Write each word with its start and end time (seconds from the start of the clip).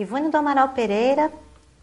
Ivone 0.00 0.30
do 0.30 0.36
Amaral 0.38 0.70
Pereira, 0.70 1.30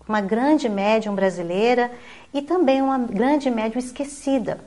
uma 0.09 0.21
grande 0.21 0.67
médium 0.67 1.13
brasileira 1.13 1.91
e 2.33 2.41
também 2.41 2.81
uma 2.81 2.97
grande 2.97 3.47
médium 3.47 3.77
esquecida. 3.77 4.59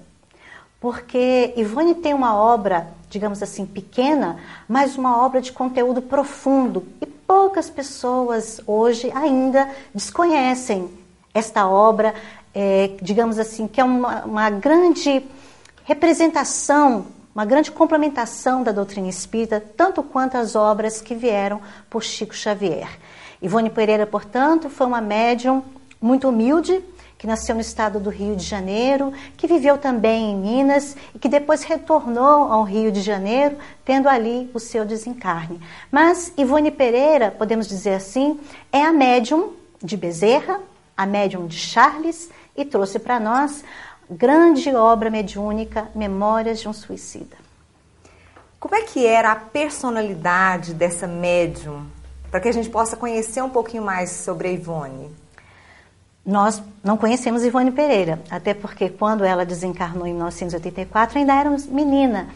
Porque 0.80 1.53
Ivone 1.57 1.96
tem 1.96 2.14
uma 2.14 2.36
obra, 2.36 2.86
digamos 3.09 3.43
assim, 3.43 3.67
pequena, 3.67 4.39
mas 4.68 4.96
uma 4.96 5.21
obra 5.21 5.41
de 5.41 5.50
conteúdo 5.50 6.00
profundo. 6.00 6.86
E 7.03 7.07
poucas 7.07 7.68
pessoas 7.68 8.61
hoje 8.68 9.11
ainda 9.13 9.69
desconhecem 9.93 10.89
esta 11.35 11.69
obra, 11.69 12.14
é, 12.55 12.93
digamos 13.03 13.37
assim, 13.37 13.67
que 13.67 13.80
é 13.80 13.85
uma, 13.85 14.25
uma 14.25 14.48
grande 14.48 15.26
representação, 15.82 17.07
uma 17.35 17.45
grande 17.45 17.73
complementação 17.73 18.62
da 18.62 18.71
doutrina 18.71 19.09
espírita, 19.09 19.61
tanto 19.76 20.04
quanto 20.04 20.37
as 20.37 20.54
obras 20.54 21.01
que 21.01 21.17
vieram 21.17 21.61
por 21.90 22.04
Chico 22.04 22.35
Xavier. 22.35 22.89
Ivone 23.43 23.71
Pereira, 23.71 24.07
portanto, 24.07 24.68
foi 24.68 24.86
uma 24.86 25.00
médium 25.00 25.62
muito 26.00 26.29
humilde, 26.29 26.82
que 27.17 27.26
nasceu 27.26 27.54
no 27.54 27.61
estado 27.61 28.00
do 28.00 28.08
Rio 28.08 28.35
de 28.35 28.44
Janeiro, 28.44 29.12
que 29.36 29.46
viveu 29.46 29.76
também 29.76 30.31
em 30.31 30.36
Minas 30.36 30.96
e 31.14 31.18
que 31.18 31.29
depois 31.29 31.62
retornou 31.62 32.50
ao 32.50 32.62
Rio 32.64 32.91
de 32.91 33.03
Janeiro, 33.03 33.58
tendo 33.84 34.08
ali 34.08 34.50
o 34.55 34.58
seu 34.58 34.86
desencarne. 34.86 35.61
Mas 35.92 36.33
Ivone 36.39 36.70
Pereira, 36.70 37.31
podemos 37.31 37.69
dizer 37.69 37.95
assim, 37.95 38.41
é 38.72 38.83
a 38.83 38.92
médium 38.92 39.53
de 39.83 39.98
Bezerra, 39.98 40.61
a 40.97 41.05
médium 41.05 41.47
de 41.47 41.59
Charles 41.59 42.31
e 42.56 42.64
trouxe 42.64 42.98
para 42.98 43.20
nós 43.20 43.64
grande 44.11 44.75
obra 44.75 45.11
mediúnica, 45.11 45.89
Memórias 45.95 46.61
de 46.61 46.69
um 46.69 46.72
Suicida. 46.72 47.37
Como 48.59 48.75
é 48.75 48.83
que 48.83 49.06
era 49.06 49.33
a 49.33 49.37
personalidade 49.37 50.75
dessa 50.75 51.06
médium 51.06 51.87
para 52.31 52.41
que 52.41 52.48
a 52.48 52.53
gente 52.53 52.70
possa 52.70 52.97
conhecer 52.97 53.42
um 53.42 53.50
pouquinho 53.50 53.83
mais 53.83 54.11
sobre 54.11 54.48
a 54.48 54.53
Ivone? 54.53 55.11
Nós 56.25 56.62
não 56.84 56.97
conhecemos 56.97 57.45
Ivone 57.45 57.72
Pereira, 57.72 58.20
até 58.31 58.55
porque 58.55 58.89
quando 58.89 59.25
ela 59.25 59.45
desencarnou 59.45 60.06
em 60.06 60.12
1984 60.12 61.19
ainda 61.19 61.34
era 61.34 61.50
menina. 61.69 62.28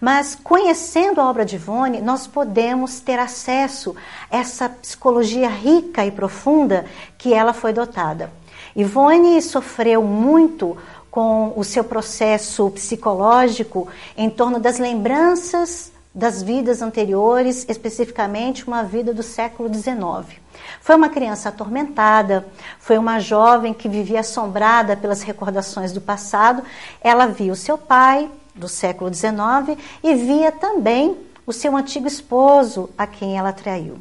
Mas 0.00 0.34
conhecendo 0.34 1.20
a 1.20 1.28
obra 1.28 1.44
de 1.44 1.56
Ivone, 1.56 2.00
nós 2.00 2.26
podemos 2.26 3.00
ter 3.00 3.18
acesso 3.18 3.94
a 4.30 4.38
essa 4.38 4.68
psicologia 4.68 5.48
rica 5.48 6.06
e 6.06 6.10
profunda 6.10 6.86
que 7.18 7.34
ela 7.34 7.52
foi 7.52 7.72
dotada. 7.72 8.30
Ivone 8.76 9.40
sofreu 9.42 10.02
muito 10.02 10.76
com 11.10 11.52
o 11.56 11.64
seu 11.64 11.82
processo 11.82 12.70
psicológico 12.70 13.88
em 14.16 14.30
torno 14.30 14.60
das 14.60 14.78
lembranças 14.78 15.92
das 16.20 16.42
vidas 16.42 16.82
anteriores, 16.82 17.64
especificamente 17.66 18.68
uma 18.68 18.82
vida 18.82 19.14
do 19.14 19.22
século 19.22 19.72
XIX. 19.72 20.38
Foi 20.82 20.94
uma 20.94 21.08
criança 21.08 21.48
atormentada, 21.48 22.46
foi 22.78 22.98
uma 22.98 23.18
jovem 23.18 23.72
que 23.72 23.88
vivia 23.88 24.20
assombrada 24.20 24.94
pelas 24.98 25.22
recordações 25.22 25.92
do 25.92 26.00
passado. 26.00 26.62
Ela 27.00 27.24
via 27.24 27.50
o 27.50 27.56
seu 27.56 27.78
pai, 27.78 28.30
do 28.54 28.68
século 28.68 29.10
XIX, 29.12 29.78
e 30.04 30.14
via 30.14 30.52
também 30.52 31.16
o 31.46 31.54
seu 31.54 31.74
antigo 31.74 32.06
esposo, 32.06 32.90
a 32.98 33.06
quem 33.06 33.38
ela 33.38 33.50
traiu. 33.50 33.96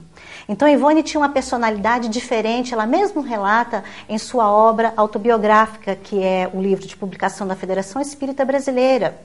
Então, 0.50 0.67
Ivone 0.67 1.03
tinha 1.03 1.22
uma 1.22 1.30
personalidade 1.30 2.09
diferente, 2.09 2.73
ela 2.73 2.86
mesmo 2.86 3.22
relata 3.22 3.81
em 4.09 4.17
sua 4.17 4.52
obra 4.52 4.94
autobiográfica, 4.97 5.95
que 5.95 6.22
é 6.22 6.50
o 6.53 6.62
livro 6.62 6.86
de 6.86 6.97
publicação 6.97 7.47
da 7.47 7.56
Federação 7.56 8.02
Espírita 8.02 8.44
Brasileira. 8.44 9.17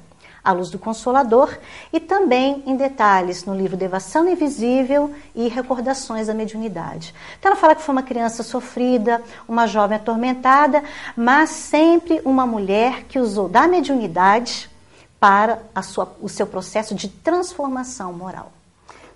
A 0.45 0.53
Luz 0.53 0.69
do 0.71 0.79
Consolador, 0.79 1.57
e 1.91 1.99
também 1.99 2.63
em 2.67 2.77
detalhes 2.77 3.45
no 3.45 3.55
livro 3.55 3.77
Devação 3.77 4.29
Invisível 4.29 5.15
e 5.35 5.49
Recordações 5.49 6.27
da 6.27 6.35
Mediunidade. 6.35 7.15
Então 7.39 7.51
ela 7.51 7.61
fala 7.61 7.75
que 7.75 7.83
foi 7.83 7.95
uma 7.95 8.03
criança 8.03 8.43
sofrida, 8.43 9.23
uma 9.49 9.67
jovem 9.67 9.97
atormentada, 9.97 10.85
mas 11.17 11.49
sempre 11.51 12.21
uma 12.25 12.47
mulher 12.47 13.05
que 13.05 13.19
usou 13.19 13.49
da 13.49 13.67
mediunidade 13.67 14.71
para 15.19 15.63
sua, 15.83 16.15
o 16.21 16.29
seu 16.29 16.47
processo 16.47 16.95
de 16.95 17.09
transformação 17.09 18.13
moral. 18.13 18.53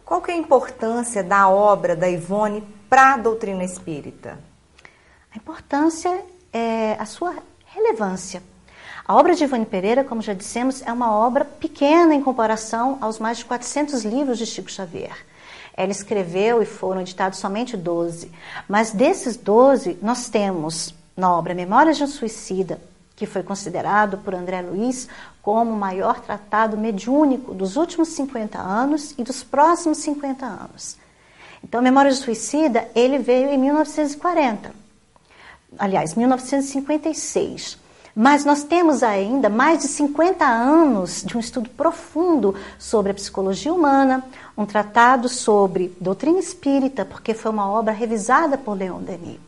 Qual 0.04 0.22
que 0.22 0.30
é 0.30 0.34
a 0.34 0.38
importância 0.38 1.22
da 1.22 1.50
obra 1.50 1.94
da 1.94 2.08
Ivone 2.08 2.66
para 2.88 3.12
a 3.12 3.16
doutrina 3.18 3.62
espírita? 3.62 4.38
A 5.30 5.36
importância 5.36 6.24
é 6.50 6.96
a 6.98 7.04
sua 7.04 7.34
relevância. 7.66 8.42
A 9.08 9.16
obra 9.16 9.34
de 9.34 9.42
Ivone 9.42 9.64
Pereira, 9.64 10.04
como 10.04 10.20
já 10.20 10.34
dissemos, 10.34 10.82
é 10.82 10.92
uma 10.92 11.10
obra 11.10 11.42
pequena 11.42 12.14
em 12.14 12.22
comparação 12.22 12.98
aos 13.00 13.18
mais 13.18 13.38
de 13.38 13.46
400 13.46 14.04
livros 14.04 14.36
de 14.36 14.44
Chico 14.44 14.70
Xavier. 14.70 15.16
Ela 15.74 15.90
escreveu 15.90 16.62
e 16.62 16.66
foram 16.66 17.00
editados 17.00 17.38
somente 17.38 17.74
12. 17.74 18.30
Mas 18.68 18.90
desses 18.90 19.34
12, 19.34 19.98
nós 20.02 20.28
temos 20.28 20.94
na 21.16 21.34
obra 21.34 21.54
Memórias 21.54 21.96
de 21.96 22.04
um 22.04 22.06
Suicida, 22.06 22.82
que 23.16 23.24
foi 23.24 23.42
considerado 23.42 24.18
por 24.18 24.34
André 24.34 24.60
Luiz 24.60 25.08
como 25.40 25.72
o 25.72 25.76
maior 25.76 26.20
tratado 26.20 26.76
mediúnico 26.76 27.54
dos 27.54 27.76
últimos 27.76 28.08
50 28.08 28.58
anos 28.58 29.14
e 29.16 29.24
dos 29.24 29.42
próximos 29.42 29.96
50 29.98 30.44
anos. 30.44 30.98
Então, 31.64 31.80
Memórias 31.80 32.18
de 32.18 32.24
Suicida, 32.24 32.86
ele 32.94 33.16
veio 33.16 33.48
em 33.48 33.56
1940. 33.56 34.70
Aliás, 35.78 36.14
1956. 36.14 37.87
Mas 38.20 38.44
nós 38.44 38.64
temos 38.64 39.04
ainda 39.04 39.48
mais 39.48 39.78
de 39.78 39.86
50 39.86 40.44
anos 40.44 41.22
de 41.24 41.36
um 41.36 41.40
estudo 41.40 41.70
profundo 41.70 42.52
sobre 42.76 43.12
a 43.12 43.14
psicologia 43.14 43.72
humana, 43.72 44.24
um 44.56 44.66
tratado 44.66 45.28
sobre 45.28 45.96
doutrina 46.00 46.40
espírita, 46.40 47.04
porque 47.04 47.32
foi 47.32 47.52
uma 47.52 47.70
obra 47.70 47.92
revisada 47.92 48.58
por 48.58 48.76
Leon 48.76 48.98
Denis. 49.02 49.38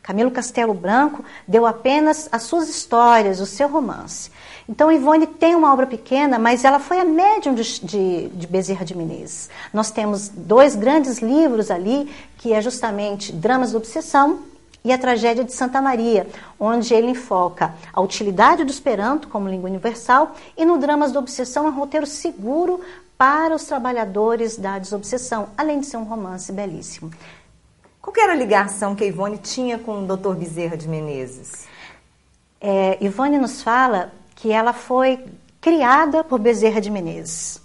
Camilo 0.00 0.30
Castelo 0.30 0.72
Branco 0.72 1.24
deu 1.48 1.66
apenas 1.66 2.28
as 2.30 2.44
suas 2.44 2.68
histórias, 2.68 3.40
o 3.40 3.46
seu 3.46 3.66
romance. 3.66 4.30
Então, 4.68 4.92
Ivone 4.92 5.26
tem 5.26 5.56
uma 5.56 5.72
obra 5.72 5.88
pequena, 5.88 6.38
mas 6.38 6.64
ela 6.64 6.78
foi 6.78 7.00
a 7.00 7.04
médium 7.04 7.56
de, 7.56 7.80
de, 7.80 8.28
de, 8.28 8.46
Bezerra 8.46 8.84
de 8.84 8.96
Menezes. 8.96 9.50
Nós 9.74 9.90
temos 9.90 10.28
dois 10.28 10.76
grandes 10.76 11.18
livros 11.18 11.72
ali, 11.72 12.08
que 12.38 12.52
é 12.52 12.62
justamente 12.62 13.32
Dramas 13.32 13.72
da 13.72 13.78
Obsessão 13.78 14.51
e 14.84 14.92
a 14.92 14.98
tragédia 14.98 15.44
de 15.44 15.52
Santa 15.52 15.80
Maria, 15.80 16.26
onde 16.58 16.92
ele 16.92 17.10
enfoca 17.10 17.74
a 17.92 18.00
utilidade 18.00 18.64
do 18.64 18.70
Esperanto 18.70 19.28
como 19.28 19.48
língua 19.48 19.70
universal 19.70 20.34
e 20.56 20.64
no 20.64 20.78
Dramas 20.78 21.12
da 21.12 21.20
Obsessão 21.20 21.66
é 21.66 21.70
um 21.70 21.74
roteiro 21.74 22.06
seguro 22.06 22.80
para 23.16 23.54
os 23.54 23.64
trabalhadores 23.64 24.56
da 24.56 24.78
desobsessão, 24.78 25.50
além 25.56 25.78
de 25.80 25.86
ser 25.86 25.96
um 25.96 26.04
romance 26.04 26.50
belíssimo. 26.50 27.10
Qual 28.00 28.14
era 28.18 28.32
a 28.32 28.36
ligação 28.36 28.96
que 28.96 29.04
a 29.04 29.06
Ivone 29.06 29.38
tinha 29.38 29.78
com 29.78 30.02
o 30.02 30.16
Dr. 30.16 30.34
Bezerra 30.34 30.76
de 30.76 30.88
Menezes? 30.88 31.68
É, 32.60 32.98
Ivone 33.00 33.38
nos 33.38 33.62
fala 33.62 34.12
que 34.34 34.50
ela 34.50 34.72
foi 34.72 35.24
criada 35.60 36.24
por 36.24 36.40
Bezerra 36.40 36.80
de 36.80 36.90
Menezes. 36.90 37.62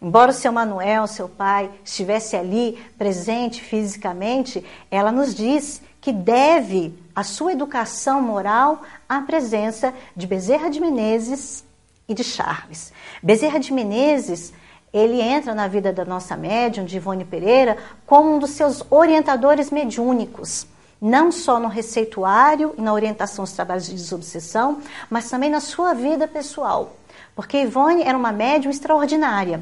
Embora 0.00 0.30
o 0.30 0.34
seu 0.34 0.52
Manuel, 0.52 1.06
seu 1.06 1.26
pai, 1.26 1.70
estivesse 1.82 2.36
ali 2.36 2.78
presente 2.98 3.62
fisicamente, 3.62 4.62
ela 4.90 5.10
nos 5.10 5.34
diz 5.34 5.80
que 6.06 6.12
deve 6.12 6.96
a 7.16 7.24
sua 7.24 7.50
educação 7.50 8.22
moral 8.22 8.82
à 9.08 9.22
presença 9.22 9.92
de 10.14 10.24
Bezerra 10.24 10.70
de 10.70 10.80
Menezes 10.80 11.64
e 12.08 12.14
de 12.14 12.22
Charles. 12.22 12.92
Bezerra 13.20 13.58
de 13.58 13.72
Menezes, 13.72 14.52
ele 14.92 15.20
entra 15.20 15.52
na 15.52 15.66
vida 15.66 15.92
da 15.92 16.04
nossa 16.04 16.36
médium, 16.36 16.84
de 16.84 16.98
Ivone 16.98 17.24
Pereira, 17.24 17.76
como 18.06 18.36
um 18.36 18.38
dos 18.38 18.50
seus 18.50 18.84
orientadores 18.88 19.72
mediúnicos, 19.72 20.64
não 21.00 21.32
só 21.32 21.58
no 21.58 21.66
receituário 21.66 22.72
e 22.78 22.80
na 22.80 22.92
orientação 22.92 23.42
aos 23.42 23.50
trabalhos 23.50 23.86
de 23.86 23.94
desobsessão, 23.94 24.80
mas 25.10 25.28
também 25.28 25.50
na 25.50 25.58
sua 25.58 25.92
vida 25.92 26.28
pessoal. 26.28 26.94
Porque 27.34 27.62
Ivone 27.62 28.04
era 28.04 28.16
uma 28.16 28.30
médium 28.30 28.70
extraordinária. 28.70 29.60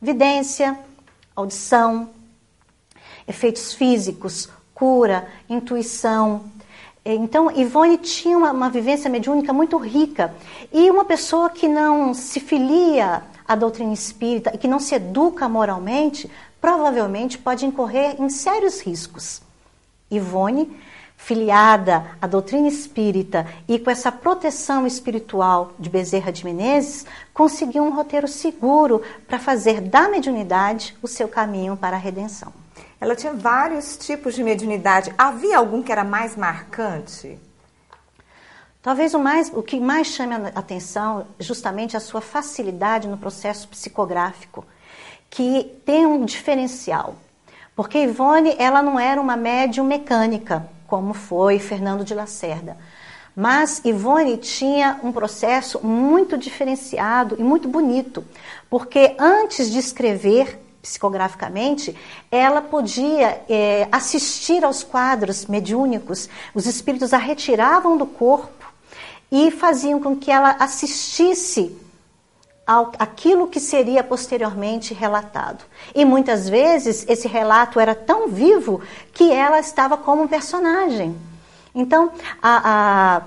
Vidência, 0.00 0.78
audição, 1.34 2.10
efeitos 3.26 3.74
físicos, 3.74 4.48
cura, 4.74 5.26
intuição. 5.48 6.44
Então, 7.04 7.50
Ivone 7.50 7.98
tinha 7.98 8.36
uma, 8.36 8.50
uma 8.50 8.70
vivência 8.70 9.08
mediúnica 9.08 9.52
muito 9.52 9.76
rica. 9.76 10.34
E 10.72 10.90
uma 10.90 11.04
pessoa 11.04 11.50
que 11.50 11.68
não 11.68 12.12
se 12.12 12.40
filia 12.40 13.22
à 13.46 13.54
doutrina 13.54 13.92
espírita 13.92 14.50
e 14.54 14.58
que 14.58 14.68
não 14.68 14.80
se 14.80 14.94
educa 14.94 15.48
moralmente, 15.48 16.30
provavelmente 16.60 17.38
pode 17.38 17.66
incorrer 17.66 18.20
em 18.20 18.28
sérios 18.28 18.80
riscos. 18.80 19.42
Ivone, 20.10 20.74
filiada 21.16 22.06
à 22.20 22.26
doutrina 22.26 22.68
espírita 22.68 23.46
e 23.68 23.78
com 23.78 23.90
essa 23.90 24.10
proteção 24.10 24.86
espiritual 24.86 25.72
de 25.78 25.88
Bezerra 25.88 26.32
de 26.32 26.44
Menezes, 26.44 27.06
conseguiu 27.32 27.82
um 27.82 27.94
roteiro 27.94 28.28
seguro 28.28 29.02
para 29.26 29.38
fazer 29.38 29.80
da 29.80 30.08
mediunidade 30.08 30.96
o 31.02 31.08
seu 31.08 31.28
caminho 31.28 31.76
para 31.76 31.96
a 31.96 32.00
redenção. 32.00 32.63
Ela 33.04 33.14
tinha 33.14 33.34
vários 33.34 33.98
tipos 33.98 34.34
de 34.34 34.42
mediunidade. 34.42 35.12
Havia 35.18 35.58
algum 35.58 35.82
que 35.82 35.92
era 35.92 36.02
mais 36.02 36.34
marcante? 36.36 37.38
Talvez 38.80 39.12
o, 39.12 39.18
mais, 39.18 39.52
o 39.54 39.62
que 39.62 39.78
mais 39.78 40.06
chame 40.06 40.32
a 40.32 40.58
atenção 40.58 41.26
justamente 41.38 41.98
a 41.98 42.00
sua 42.00 42.22
facilidade 42.22 43.06
no 43.06 43.18
processo 43.18 43.68
psicográfico, 43.68 44.64
que 45.28 45.70
tem 45.84 46.06
um 46.06 46.24
diferencial. 46.24 47.16
Porque 47.76 47.98
Ivone, 47.98 48.56
ela 48.58 48.80
não 48.80 48.98
era 48.98 49.20
uma 49.20 49.36
médium 49.36 49.84
mecânica, 49.84 50.66
como 50.86 51.12
foi 51.12 51.58
Fernando 51.58 52.06
de 52.06 52.14
Lacerda. 52.14 52.74
Mas 53.36 53.82
Ivone 53.84 54.38
tinha 54.38 54.98
um 55.02 55.12
processo 55.12 55.78
muito 55.86 56.38
diferenciado 56.38 57.36
e 57.38 57.42
muito 57.42 57.68
bonito, 57.68 58.24
porque 58.70 59.14
antes 59.18 59.70
de 59.70 59.78
escrever 59.78 60.63
psicograficamente, 60.84 61.96
ela 62.30 62.60
podia 62.60 63.42
é, 63.48 63.88
assistir 63.90 64.62
aos 64.62 64.84
quadros 64.84 65.46
mediúnicos, 65.46 66.28
os 66.54 66.66
espíritos 66.66 67.14
a 67.14 67.16
retiravam 67.16 67.96
do 67.96 68.04
corpo 68.04 68.70
e 69.32 69.50
faziam 69.50 69.98
com 69.98 70.14
que 70.14 70.30
ela 70.30 70.56
assistisse 70.60 71.74
ao, 72.66 72.92
aquilo 72.98 73.48
que 73.48 73.58
seria 73.58 74.04
posteriormente 74.04 74.92
relatado. 74.92 75.64
E 75.94 76.04
muitas 76.04 76.50
vezes 76.50 77.06
esse 77.08 77.26
relato 77.26 77.80
era 77.80 77.94
tão 77.94 78.28
vivo 78.28 78.82
que 79.14 79.32
ela 79.32 79.58
estava 79.58 79.96
como 79.96 80.28
personagem. 80.28 81.16
Então, 81.74 82.12
a, 82.42 83.16
a 83.16 83.22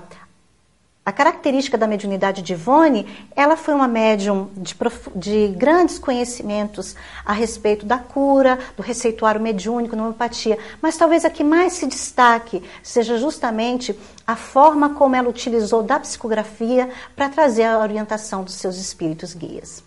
a 1.08 1.12
característica 1.12 1.78
da 1.78 1.86
mediunidade 1.86 2.42
de 2.42 2.52
Ivone, 2.52 3.06
ela 3.34 3.56
foi 3.56 3.72
uma 3.72 3.88
médium 3.88 4.50
de, 4.54 4.76
de, 5.16 5.48
grandes 5.56 5.98
conhecimentos 5.98 6.94
a 7.24 7.32
respeito 7.32 7.86
da 7.86 7.96
cura, 7.96 8.58
do 8.76 8.82
receituário 8.82 9.40
mediúnico, 9.40 9.96
da 9.96 10.02
homeopatia, 10.02 10.58
mas 10.82 10.98
talvez 10.98 11.24
a 11.24 11.30
que 11.30 11.42
mais 11.42 11.72
se 11.72 11.86
destaque 11.86 12.62
seja 12.82 13.16
justamente 13.16 13.98
a 14.26 14.36
forma 14.36 14.90
como 14.90 15.16
ela 15.16 15.30
utilizou 15.30 15.82
da 15.82 15.98
psicografia 15.98 16.90
para 17.16 17.30
trazer 17.30 17.64
a 17.64 17.78
orientação 17.78 18.44
dos 18.44 18.56
seus 18.56 18.76
espíritos 18.76 19.32
guias. 19.32 19.82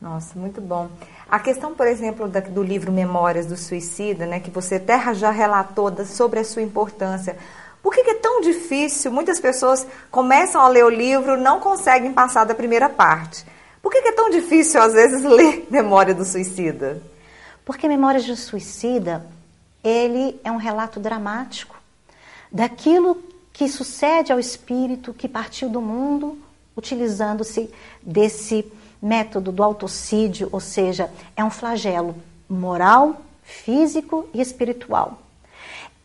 Nossa, 0.00 0.38
muito 0.38 0.60
bom. 0.60 0.88
A 1.28 1.40
questão, 1.40 1.74
por 1.74 1.88
exemplo, 1.88 2.28
do 2.28 2.62
livro 2.62 2.92
Memórias 2.92 3.44
do 3.44 3.56
Suicida, 3.56 4.24
né, 4.24 4.38
que 4.38 4.52
você 4.52 4.76
até 4.76 5.12
já 5.14 5.32
relatou 5.32 5.92
sobre 6.06 6.38
a 6.38 6.44
sua 6.44 6.62
importância, 6.62 7.36
por 7.82 7.94
que, 7.94 8.00
é 8.00 8.14
tão 8.14 8.40
difícil? 8.40 9.10
Muitas 9.10 9.40
pessoas 9.40 9.86
começam 10.10 10.60
a 10.60 10.68
ler 10.68 10.84
o 10.84 10.90
livro, 10.90 11.40
não 11.40 11.60
conseguem 11.60 12.12
passar 12.12 12.44
da 12.44 12.54
primeira 12.54 12.88
parte. 12.88 13.44
Por 13.80 13.90
que, 13.90 13.98
é 13.98 14.12
tão 14.12 14.28
difícil, 14.28 14.80
às 14.82 14.92
vezes, 14.92 15.22
ler 15.24 15.66
Memória 15.70 16.14
do 16.14 16.24
Suicida? 16.24 17.00
Porque 17.64 17.88
Memórias 17.88 18.26
do 18.26 18.36
Suicida, 18.36 19.26
ele 19.82 20.38
é 20.44 20.52
um 20.52 20.58
relato 20.58 21.00
dramático 21.00 21.76
daquilo 22.52 23.22
que 23.52 23.68
sucede 23.68 24.32
ao 24.32 24.38
espírito 24.38 25.14
que 25.14 25.28
partiu 25.28 25.68
do 25.68 25.80
mundo 25.80 26.38
utilizando-se 26.76 27.70
desse 28.02 28.70
método 29.02 29.50
do 29.50 29.62
autocídio, 29.62 30.48
ou 30.52 30.60
seja, 30.60 31.10
é 31.36 31.44
um 31.44 31.50
flagelo 31.50 32.14
moral, 32.48 33.22
físico 33.42 34.28
e 34.32 34.40
espiritual 34.40 35.18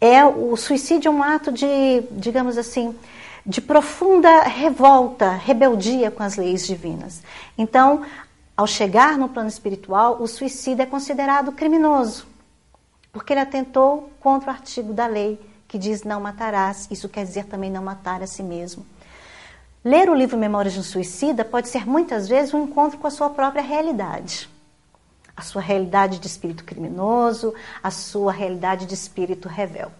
é 0.05 0.25
o 0.25 0.55
suicídio 0.55 1.09
é 1.09 1.11
um 1.11 1.23
ato 1.23 1.51
de, 1.51 2.03
digamos 2.11 2.57
assim, 2.57 2.95
de 3.45 3.59
profunda 3.59 4.43
revolta, 4.43 5.31
rebeldia 5.31 6.11
com 6.11 6.21
as 6.21 6.35
leis 6.35 6.65
divinas. 6.65 7.23
Então, 7.57 8.03
ao 8.55 8.67
chegar 8.67 9.17
no 9.17 9.29
plano 9.29 9.49
espiritual, 9.49 10.21
o 10.21 10.27
suicídio 10.27 10.83
é 10.83 10.85
considerado 10.85 11.51
criminoso, 11.51 12.25
porque 13.11 13.33
ele 13.33 13.39
atentou 13.39 14.11
contra 14.19 14.51
o 14.51 14.53
artigo 14.53 14.93
da 14.93 15.07
lei 15.07 15.39
que 15.67 15.77
diz 15.77 16.03
não 16.03 16.21
matarás. 16.21 16.87
Isso 16.91 17.09
quer 17.09 17.25
dizer 17.25 17.45
também 17.45 17.71
não 17.71 17.83
matar 17.83 18.21
a 18.21 18.27
si 18.27 18.43
mesmo. 18.43 18.85
Ler 19.83 20.09
o 20.09 20.15
livro 20.15 20.37
Memórias 20.37 20.73
de 20.73 20.79
um 20.79 20.83
Suicida 20.83 21.43
pode 21.43 21.69
ser 21.69 21.87
muitas 21.87 22.27
vezes 22.27 22.53
um 22.53 22.63
encontro 22.63 22.97
com 22.97 23.07
a 23.07 23.11
sua 23.11 23.29
própria 23.29 23.61
realidade 23.61 24.49
a 25.35 25.41
sua 25.41 25.61
realidade 25.61 26.19
de 26.19 26.27
espírito 26.27 26.63
criminoso, 26.63 27.53
a 27.83 27.91
sua 27.91 28.31
realidade 28.31 28.85
de 28.85 28.93
espírito 28.93 29.47
rebel. 29.49 29.91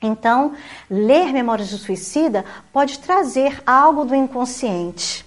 Então, 0.00 0.54
ler 0.90 1.32
Memórias 1.32 1.70
do 1.70 1.78
Suicida 1.78 2.44
pode 2.72 2.98
trazer 2.98 3.62
algo 3.64 4.04
do 4.04 4.14
inconsciente, 4.14 5.24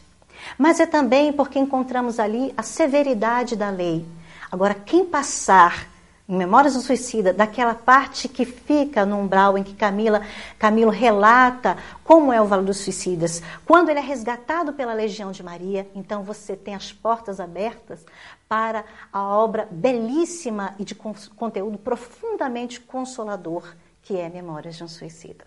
mas 0.58 0.80
é 0.80 0.86
também 0.86 1.32
porque 1.32 1.58
encontramos 1.58 2.20
ali 2.20 2.54
a 2.58 2.62
severidade 2.62 3.56
da 3.56 3.70
lei. 3.70 4.06
Agora, 4.52 4.74
quem 4.74 5.06
passar 5.06 5.88
Memórias 6.28 6.74
do 6.74 6.82
Suicida, 6.82 7.32
daquela 7.32 7.76
parte 7.76 8.28
que 8.28 8.46
fica 8.46 9.06
no 9.06 9.20
umbral 9.20 9.60
em 9.60 9.64
que 9.64 9.76
Camila, 9.76 10.24
Camilo 10.58 10.90
relata 10.90 11.78
como 12.04 12.34
é 12.34 12.42
o 12.42 12.48
Vale 12.48 12.66
dos 12.66 12.78
Suicidas. 12.80 13.44
Quando 13.64 13.90
ele 13.90 14.00
é 14.00 14.02
resgatado 14.02 14.74
pela 14.74 14.92
Legião 14.92 15.32
de 15.32 15.44
Maria, 15.44 15.88
então 15.94 16.24
você 16.24 16.56
tem 16.56 16.74
as 16.74 16.92
portas 16.92 17.40
abertas 17.40 18.04
para 18.50 18.86
a 19.14 19.22
obra 19.22 19.68
belíssima 19.70 20.74
e 20.80 20.84
de 20.84 20.96
conteúdo 20.96 21.78
profundamente 21.78 22.80
consolador 22.80 23.76
que 24.02 24.18
é 24.18 24.28
Memórias 24.28 24.78
de 24.78 24.84
um 24.84 24.88
Suicida. 24.88 25.46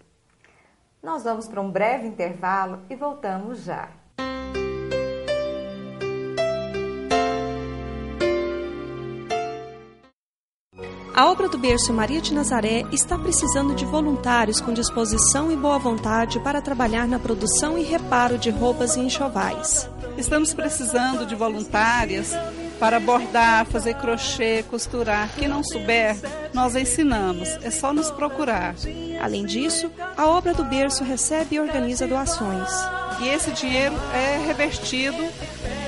Nós 1.03 1.25
vamos 1.25 1.49
para 1.49 1.61
um 1.61 1.71
breve 1.71 2.07
intervalo 2.07 2.83
e 2.89 2.95
voltamos 2.95 3.65
já. 3.65 3.89
A 11.19 11.29
obra 11.29 11.49
do 11.49 11.59
berço 11.59 11.93
Maria 11.93 12.21
de 12.21 12.33
Nazaré 12.33 12.85
está 12.93 13.19
precisando 13.19 13.75
de 13.75 13.85
voluntários 13.85 14.61
com 14.61 14.73
disposição 14.73 15.51
e 15.51 15.57
boa 15.57 15.77
vontade 15.77 16.39
para 16.39 16.63
trabalhar 16.63 17.09
na 17.09 17.19
produção 17.19 17.77
e 17.77 17.83
reparo 17.83 18.39
de 18.39 18.51
roupas 18.51 18.95
e 18.95 19.01
enxovais. 19.01 19.91
Estamos 20.17 20.55
precisando 20.55 21.27
de 21.27 21.35
voluntárias 21.35 22.33
para 22.79 23.01
bordar, 23.01 23.67
fazer 23.67 23.95
crochê, 23.95 24.65
costurar. 24.71 25.29
Quem 25.35 25.49
não 25.49 25.65
souber, 25.65 26.17
nós 26.55 26.77
ensinamos. 26.77 27.49
É 27.65 27.71
só 27.73 27.93
nos 27.93 28.13
procurar. 28.13 28.77
Além 29.21 29.45
disso, 29.45 29.91
a 30.17 30.25
obra 30.25 30.55
do 30.55 30.63
berço 30.63 31.03
recebe 31.03 31.57
e 31.57 31.61
organiza 31.61 32.07
doações. 32.07 32.71
E 33.21 33.27
esse 33.27 33.51
dinheiro 33.51 33.97
é 34.15 34.47
revertido 34.47 35.19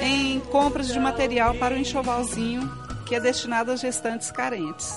em 0.02 0.40
compras 0.50 0.88
de 0.88 0.98
material 0.98 1.54
para 1.54 1.76
o 1.76 1.78
enxovalzinho 1.78 2.68
que 3.10 3.16
é 3.16 3.20
destinado 3.20 3.72
às 3.72 3.80
gestantes 3.80 4.30
carentes. 4.30 4.96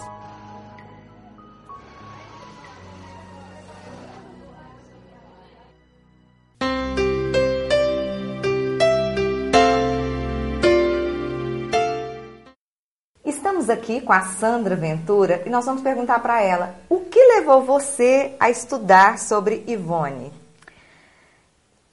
Estamos 13.64 13.82
aqui 13.82 14.02
com 14.02 14.12
a 14.12 14.24
Sandra 14.24 14.76
Ventura 14.76 15.42
e 15.46 15.50
nós 15.50 15.64
vamos 15.64 15.82
perguntar 15.82 16.20
para 16.20 16.42
ela 16.42 16.76
o 16.90 17.00
que 17.00 17.18
levou 17.18 17.64
você 17.64 18.36
a 18.38 18.50
estudar 18.50 19.18
sobre 19.18 19.64
Ivone. 19.66 20.34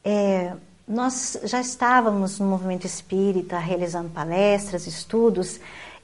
É, 0.05 0.53
nós 0.89 1.39
já 1.45 1.61
estávamos 1.61 2.41
no 2.41 2.47
movimento 2.47 2.89
espírita 2.89 3.57
realizando 3.57 4.09
palestras, 4.09 4.89
estudos 4.89 5.61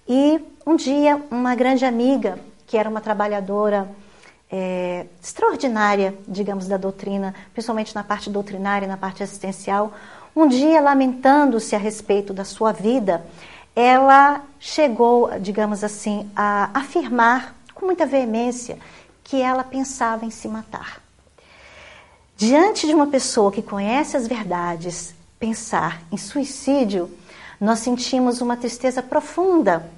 e 0.08 0.40
um 0.64 0.76
dia 0.76 1.20
uma 1.32 1.56
grande 1.56 1.84
amiga, 1.84 2.38
que 2.64 2.78
era 2.78 2.88
uma 2.88 3.00
trabalhadora 3.00 3.90
é, 4.48 5.06
extraordinária, 5.20 6.16
digamos, 6.28 6.68
da 6.68 6.76
doutrina, 6.76 7.34
principalmente 7.52 7.92
na 7.92 8.04
parte 8.04 8.30
doutrinária, 8.30 8.86
na 8.86 8.96
parte 8.96 9.24
assistencial, 9.24 9.92
um 10.36 10.46
dia 10.46 10.80
lamentando-se 10.80 11.74
a 11.74 11.78
respeito 11.78 12.32
da 12.32 12.44
sua 12.44 12.70
vida, 12.70 13.26
ela 13.76 14.42
chegou, 14.58 15.38
digamos 15.38 15.84
assim, 15.84 16.30
a 16.34 16.70
afirmar 16.72 17.54
com 17.74 17.84
muita 17.84 18.06
veemência 18.06 18.78
que 19.22 19.42
ela 19.42 19.62
pensava 19.62 20.24
em 20.24 20.30
se 20.30 20.48
matar. 20.48 21.02
Diante 22.38 22.86
de 22.86 22.94
uma 22.94 23.06
pessoa 23.06 23.52
que 23.52 23.60
conhece 23.60 24.16
as 24.16 24.26
verdades, 24.26 25.14
pensar 25.38 26.00
em 26.10 26.16
suicídio, 26.16 27.10
nós 27.60 27.80
sentimos 27.80 28.40
uma 28.40 28.56
tristeza 28.56 29.02
profunda 29.02 29.90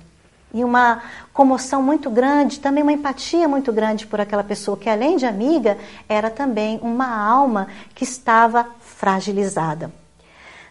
e 0.52 0.64
uma 0.64 1.02
comoção 1.32 1.80
muito 1.80 2.10
grande, 2.10 2.58
também 2.58 2.82
uma 2.82 2.92
empatia 2.92 3.46
muito 3.46 3.72
grande 3.72 4.08
por 4.08 4.20
aquela 4.20 4.42
pessoa 4.42 4.76
que, 4.76 4.88
além 4.88 5.16
de 5.16 5.26
amiga, 5.26 5.78
era 6.08 6.30
também 6.30 6.80
uma 6.82 7.08
alma 7.08 7.68
que 7.94 8.02
estava 8.02 8.66
fragilizada. 8.80 9.92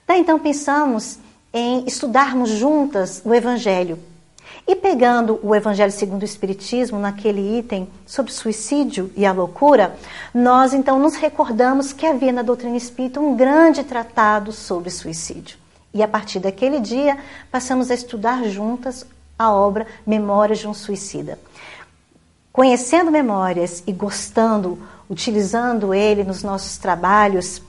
Daí 0.06 0.20
então 0.20 0.40
pensamos 0.40 1.20
em 1.54 1.86
estudarmos 1.86 2.50
juntas 2.50 3.22
o 3.24 3.34
Evangelho. 3.34 4.00
E 4.68 4.76
pegando 4.76 5.40
o 5.42 5.56
Evangelho 5.56 5.92
segundo 5.92 6.22
o 6.24 6.26
Espiritismo, 6.26 7.00
naquele 7.00 7.58
item 7.58 7.88
sobre 8.06 8.34
suicídio 8.34 9.12
e 9.16 9.26
a 9.26 9.32
loucura, 9.32 9.96
nós 10.34 10.74
então 10.74 11.00
nos 11.00 11.16
recordamos 11.16 11.94
que 11.94 12.06
havia 12.06 12.34
na 12.34 12.42
doutrina 12.42 12.76
espírita 12.76 13.20
um 13.20 13.36
grande 13.36 13.84
tratado 13.84 14.52
sobre 14.52 14.90
suicídio. 14.90 15.58
E 15.94 16.04
a 16.04 16.08
partir 16.08 16.40
daquele 16.40 16.80
dia, 16.80 17.18
passamos 17.50 17.90
a 17.90 17.94
estudar 17.94 18.44
juntas 18.44 19.06
a 19.40 19.52
obra 19.52 19.88
Memórias 20.06 20.60
de 20.60 20.68
um 20.68 20.74
Suicida. 20.74 21.40
Conhecendo 22.52 23.12
memórias 23.12 23.84
e 23.86 23.92
gostando, 23.92 24.80
utilizando 25.10 25.94
ele 25.94 26.24
nos 26.24 26.44
nossos 26.44 26.78
trabalhos, 26.78 27.62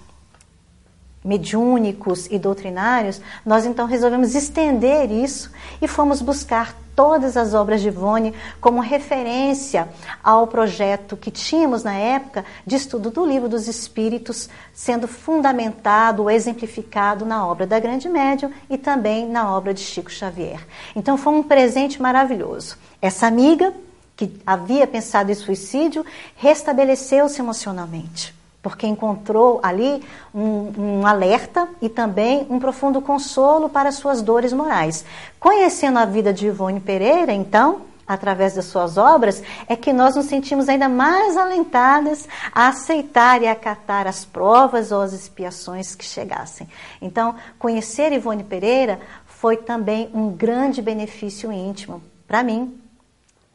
mediúnicos 1.28 2.26
e 2.30 2.38
doutrinários, 2.38 3.20
nós 3.44 3.66
então 3.66 3.86
resolvemos 3.86 4.34
estender 4.34 5.10
isso 5.12 5.50
e 5.80 5.86
fomos 5.86 6.22
buscar 6.22 6.74
todas 6.96 7.36
as 7.36 7.52
obras 7.52 7.82
de 7.82 7.88
Ivone 7.88 8.34
como 8.62 8.80
referência 8.80 9.88
ao 10.24 10.46
projeto 10.46 11.18
que 11.18 11.30
tínhamos 11.30 11.84
na 11.84 11.92
época 11.92 12.46
de 12.66 12.76
estudo 12.76 13.10
do 13.10 13.26
livro 13.26 13.46
dos 13.46 13.68
Espíritos, 13.68 14.48
sendo 14.72 15.06
fundamentado, 15.06 16.30
exemplificado 16.30 17.26
na 17.26 17.46
obra 17.46 17.66
da 17.66 17.78
Grande 17.78 18.08
Médium 18.08 18.50
e 18.70 18.78
também 18.78 19.28
na 19.28 19.54
obra 19.54 19.74
de 19.74 19.80
Chico 19.80 20.10
Xavier. 20.10 20.66
Então 20.96 21.18
foi 21.18 21.34
um 21.34 21.42
presente 21.42 22.00
maravilhoso. 22.00 22.78
Essa 23.02 23.26
amiga 23.26 23.72
que 24.16 24.32
havia 24.46 24.86
pensado 24.86 25.30
em 25.30 25.34
suicídio 25.34 26.06
restabeleceu-se 26.36 27.38
emocionalmente 27.38 28.37
porque 28.68 28.86
encontrou 28.86 29.60
ali 29.62 30.04
um, 30.34 30.72
um, 31.00 31.06
alerta 31.06 31.66
e 31.80 31.88
também 31.88 32.46
um 32.50 32.58
profundo 32.58 33.00
consolo 33.00 33.68
para 33.68 33.90
suas 33.90 34.20
dores 34.20 34.52
morais. 34.52 35.04
Conhecendo 35.40 35.98
a 35.98 36.04
vida 36.04 36.32
de 36.32 36.46
Ivone 36.46 36.78
Pereira, 36.78 37.32
então, 37.32 37.80
através 38.06 38.54
das 38.54 38.66
suas 38.66 38.98
obras, 38.98 39.42
é 39.66 39.74
que 39.74 39.90
nós 39.92 40.16
nos 40.16 40.26
sentimos 40.26 40.68
ainda 40.68 40.86
mais 40.86 41.36
alentadas 41.36 42.28
a 42.52 42.68
aceitar 42.68 43.40
e 43.42 43.46
acatar 43.46 44.06
as 44.06 44.24
provas 44.24 44.92
ou 44.92 45.00
as 45.00 45.14
expiações 45.14 45.94
que 45.94 46.04
chegassem. 46.04 46.68
Então, 47.00 47.34
conhecer 47.58 48.12
Ivone 48.12 48.44
Pereira 48.44 49.00
foi 49.26 49.56
também 49.56 50.10
um 50.12 50.30
grande 50.30 50.82
benefício 50.82 51.50
íntimo 51.50 52.02
para 52.26 52.42
mim, 52.42 52.78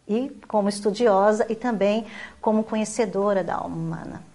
e 0.08 0.30
como 0.48 0.70
estudiosa 0.70 1.46
e 1.50 1.56
também 1.56 2.06
como 2.42 2.64
conhecedora 2.64 3.44
da 3.44 3.56
alma 3.56 3.76
humana. 3.76 4.33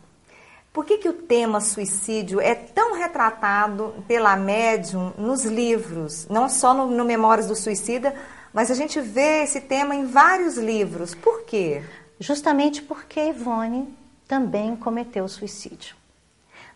Por 0.73 0.85
que, 0.85 0.99
que 0.99 1.09
o 1.09 1.13
tema 1.13 1.61
suicídio 1.61 2.41
é 2.41 2.55
tão 2.55 2.95
retratado 2.95 3.95
pela 4.07 4.37
médium 4.37 5.13
nos 5.19 5.45
livros, 5.45 6.27
não 6.29 6.49
só 6.49 6.73
no, 6.73 6.87
no 6.87 7.05
Memórias 7.05 7.47
do 7.47 7.57
Suicida, 7.57 8.15
mas 8.53 8.71
a 8.71 8.75
gente 8.75 9.01
vê 9.01 9.43
esse 9.43 9.61
tema 9.61 9.95
em 9.95 10.07
vários 10.07 10.57
livros. 10.57 11.15
Por 11.15 11.43
quê? 11.43 11.83
Justamente 12.21 12.83
porque 12.83 13.21
Ivone 13.21 13.89
também 14.27 14.77
cometeu 14.77 15.27
suicídio. 15.29 15.97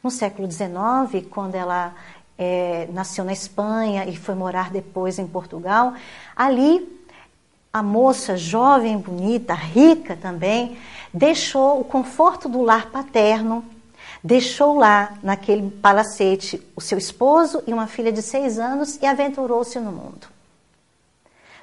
No 0.02 0.11
século 0.11 0.50
XIX, 0.50 1.26
quando 1.30 1.54
ela 1.54 1.94
é, 2.37 2.88
nasceu 2.92 3.25
na 3.25 3.32
Espanha 3.32 4.04
e 4.06 4.16
foi 4.16 4.34
morar 4.34 4.70
depois 4.70 5.18
em 5.18 5.26
Portugal, 5.26 5.94
ali 6.34 7.00
a 7.72 7.82
moça 7.82 8.37
jovem, 8.37 8.99
bonita, 8.99 9.54
rica 9.54 10.16
também, 10.16 10.76
deixou 11.12 11.80
o 11.80 11.84
conforto 11.84 12.49
do 12.49 12.62
lar 12.62 12.90
paterno 12.90 13.64
Deixou 14.24 14.78
lá, 14.78 15.14
naquele 15.22 15.68
palacete, 15.68 16.64
o 16.76 16.80
seu 16.80 16.96
esposo 16.96 17.62
e 17.66 17.72
uma 17.72 17.88
filha 17.88 18.12
de 18.12 18.22
seis 18.22 18.58
anos 18.58 18.96
e 19.02 19.06
aventurou-se 19.06 19.80
no 19.80 19.90
mundo. 19.90 20.28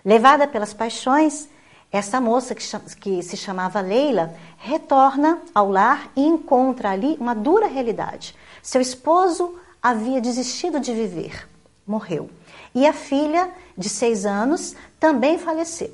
Levada 0.03 0.45
pelas 0.47 0.73
paixões, 0.73 1.47
essa 1.91 2.19
moça, 2.19 2.53
que, 2.53 2.63
que 2.97 3.23
se 3.23 3.37
chamava 3.37 3.79
Leila, 3.79 4.35
retorna 4.57 5.39
ao 5.55 5.71
lar 5.71 6.11
e 6.15 6.21
encontra 6.21 6.91
ali 6.91 7.15
uma 7.19 7.33
dura 7.33 7.67
realidade. 7.67 8.35
Seu 8.61 8.81
esposo 8.81 9.55
havia 9.81 10.19
desistido 10.19 10.79
de 10.79 10.93
viver, 10.93 11.47
morreu. 11.87 12.29
E 12.75 12.85
a 12.85 12.93
filha, 12.93 13.49
de 13.77 13.87
seis 13.87 14.25
anos, 14.25 14.75
também 14.99 15.39
faleceu. 15.39 15.91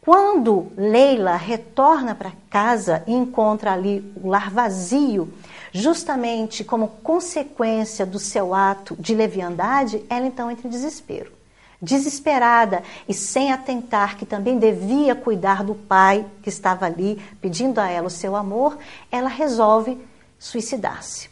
Quando 0.00 0.72
Leila 0.76 1.36
retorna 1.36 2.14
para 2.14 2.32
casa 2.48 3.02
e 3.06 3.12
encontra 3.12 3.72
ali 3.72 4.10
o 4.16 4.28
lar 4.28 4.50
vazio, 4.50 5.30
justamente 5.72 6.64
como 6.64 6.88
consequência 7.02 8.06
do 8.06 8.18
seu 8.18 8.54
ato 8.54 8.96
de 8.98 9.14
leviandade, 9.14 10.04
ela 10.08 10.26
então 10.26 10.50
entra 10.50 10.66
em 10.66 10.70
desespero. 10.70 11.32
Desesperada 11.80 12.82
e 13.08 13.14
sem 13.14 13.52
atentar 13.52 14.16
que 14.16 14.26
também 14.26 14.58
devia 14.58 15.14
cuidar 15.14 15.62
do 15.62 15.74
pai 15.74 16.26
que 16.42 16.48
estava 16.48 16.86
ali 16.86 17.22
pedindo 17.40 17.78
a 17.78 17.88
ela 17.88 18.08
o 18.08 18.10
seu 18.10 18.34
amor, 18.34 18.76
ela 19.12 19.28
resolve 19.28 19.96
suicidar-se. 20.38 21.30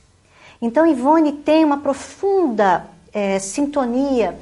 Então 0.63 0.87
Ivone 0.87 1.33
tem 1.33 1.65
uma 1.65 1.79
profunda 1.79 2.87
é, 3.13 3.39
sintonia, 3.39 4.39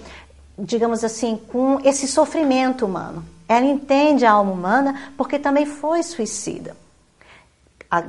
digamos 0.59 1.03
assim, 1.03 1.41
com 1.49 1.81
esse 1.83 2.07
sofrimento 2.07 2.85
humano. 2.85 3.25
Ela 3.49 3.67
entende 3.67 4.27
a 4.27 4.33
alma 4.33 4.53
humana 4.53 5.13
porque 5.17 5.39
também 5.39 5.65
foi 5.65 6.03
suicida 6.03 6.77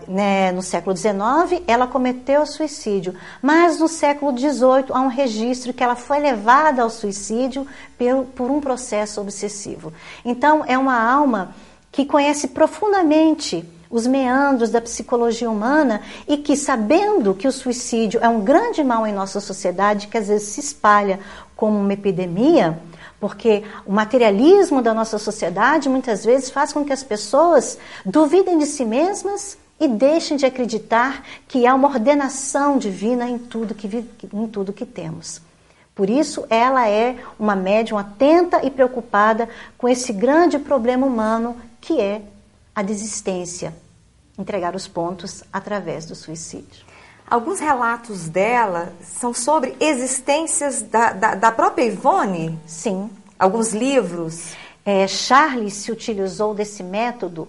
né, 0.07 0.51
no 0.51 0.61
século 0.61 0.95
XIX, 0.95 1.61
ela 1.67 1.87
cometeu 1.87 2.45
suicídio, 2.45 3.13
mas 3.41 3.79
no 3.79 3.87
século 3.87 4.37
XVIII 4.37 4.85
há 4.89 4.99
um 4.99 5.07
registro 5.07 5.73
que 5.73 5.83
ela 5.83 5.95
foi 5.95 6.19
levada 6.19 6.81
ao 6.81 6.89
suicídio 6.89 7.67
por, 7.97 8.25
por 8.35 8.51
um 8.51 8.59
processo 8.59 9.21
obsessivo. 9.21 9.93
Então, 10.23 10.63
é 10.65 10.77
uma 10.77 10.99
alma 10.99 11.53
que 11.91 12.05
conhece 12.05 12.47
profundamente 12.47 13.63
os 13.89 14.07
meandros 14.07 14.71
da 14.71 14.81
psicologia 14.81 15.49
humana 15.49 16.01
e 16.27 16.37
que, 16.37 16.57
sabendo 16.57 17.33
que 17.33 17.47
o 17.47 17.51
suicídio 17.51 18.19
é 18.21 18.27
um 18.27 18.41
grande 18.41 18.83
mal 18.83 19.05
em 19.05 19.13
nossa 19.13 19.39
sociedade, 19.39 20.07
que 20.07 20.17
às 20.17 20.27
vezes 20.27 20.49
se 20.49 20.59
espalha 20.59 21.19
como 21.55 21.79
uma 21.79 21.93
epidemia, 21.93 22.77
porque 23.19 23.63
o 23.85 23.93
materialismo 23.93 24.81
da 24.81 24.93
nossa 24.93 25.17
sociedade 25.17 25.87
muitas 25.87 26.25
vezes 26.25 26.49
faz 26.49 26.73
com 26.73 26.83
que 26.83 26.91
as 26.91 27.03
pessoas 27.03 27.77
duvidem 28.05 28.57
de 28.57 28.65
si 28.65 28.83
mesmas 28.83 29.57
e 29.79 29.87
deixem 29.87 30.37
de 30.37 30.45
acreditar 30.45 31.23
que 31.47 31.67
há 31.67 31.75
uma 31.75 31.89
ordenação 31.89 32.77
divina 32.77 33.29
em 33.29 33.37
tudo 33.37 33.75
que, 33.75 33.87
em 34.33 34.47
tudo 34.47 34.73
que 34.73 34.85
temos. 34.85 35.41
Por 35.93 36.09
isso, 36.09 36.45
ela 36.49 36.87
é 36.89 37.17
uma 37.39 37.55
médium 37.55 37.97
atenta 37.97 38.65
e 38.65 38.69
preocupada 38.69 39.49
com 39.77 39.87
esse 39.87 40.11
grande 40.11 40.59
problema 40.59 41.05
humano 41.05 41.55
que 41.79 42.01
é 42.01 42.21
a 42.73 42.81
desistência, 42.81 43.73
entregar 44.37 44.75
os 44.75 44.87
pontos 44.87 45.43
através 45.53 46.05
do 46.05 46.15
suicídio. 46.15 46.85
Alguns 47.27 47.59
relatos 47.59 48.27
dela 48.27 48.93
são 49.01 49.33
sobre 49.33 49.75
existências 49.79 50.81
da, 50.81 51.11
da, 51.13 51.35
da 51.35 51.51
própria 51.51 51.85
Ivone? 51.85 52.59
Sim. 52.67 53.09
Alguns 53.39 53.73
livros? 53.73 54.53
É, 54.85 55.07
Charles 55.07 55.73
se 55.73 55.91
utilizou 55.91 56.53
desse 56.53 56.83
método 56.83 57.47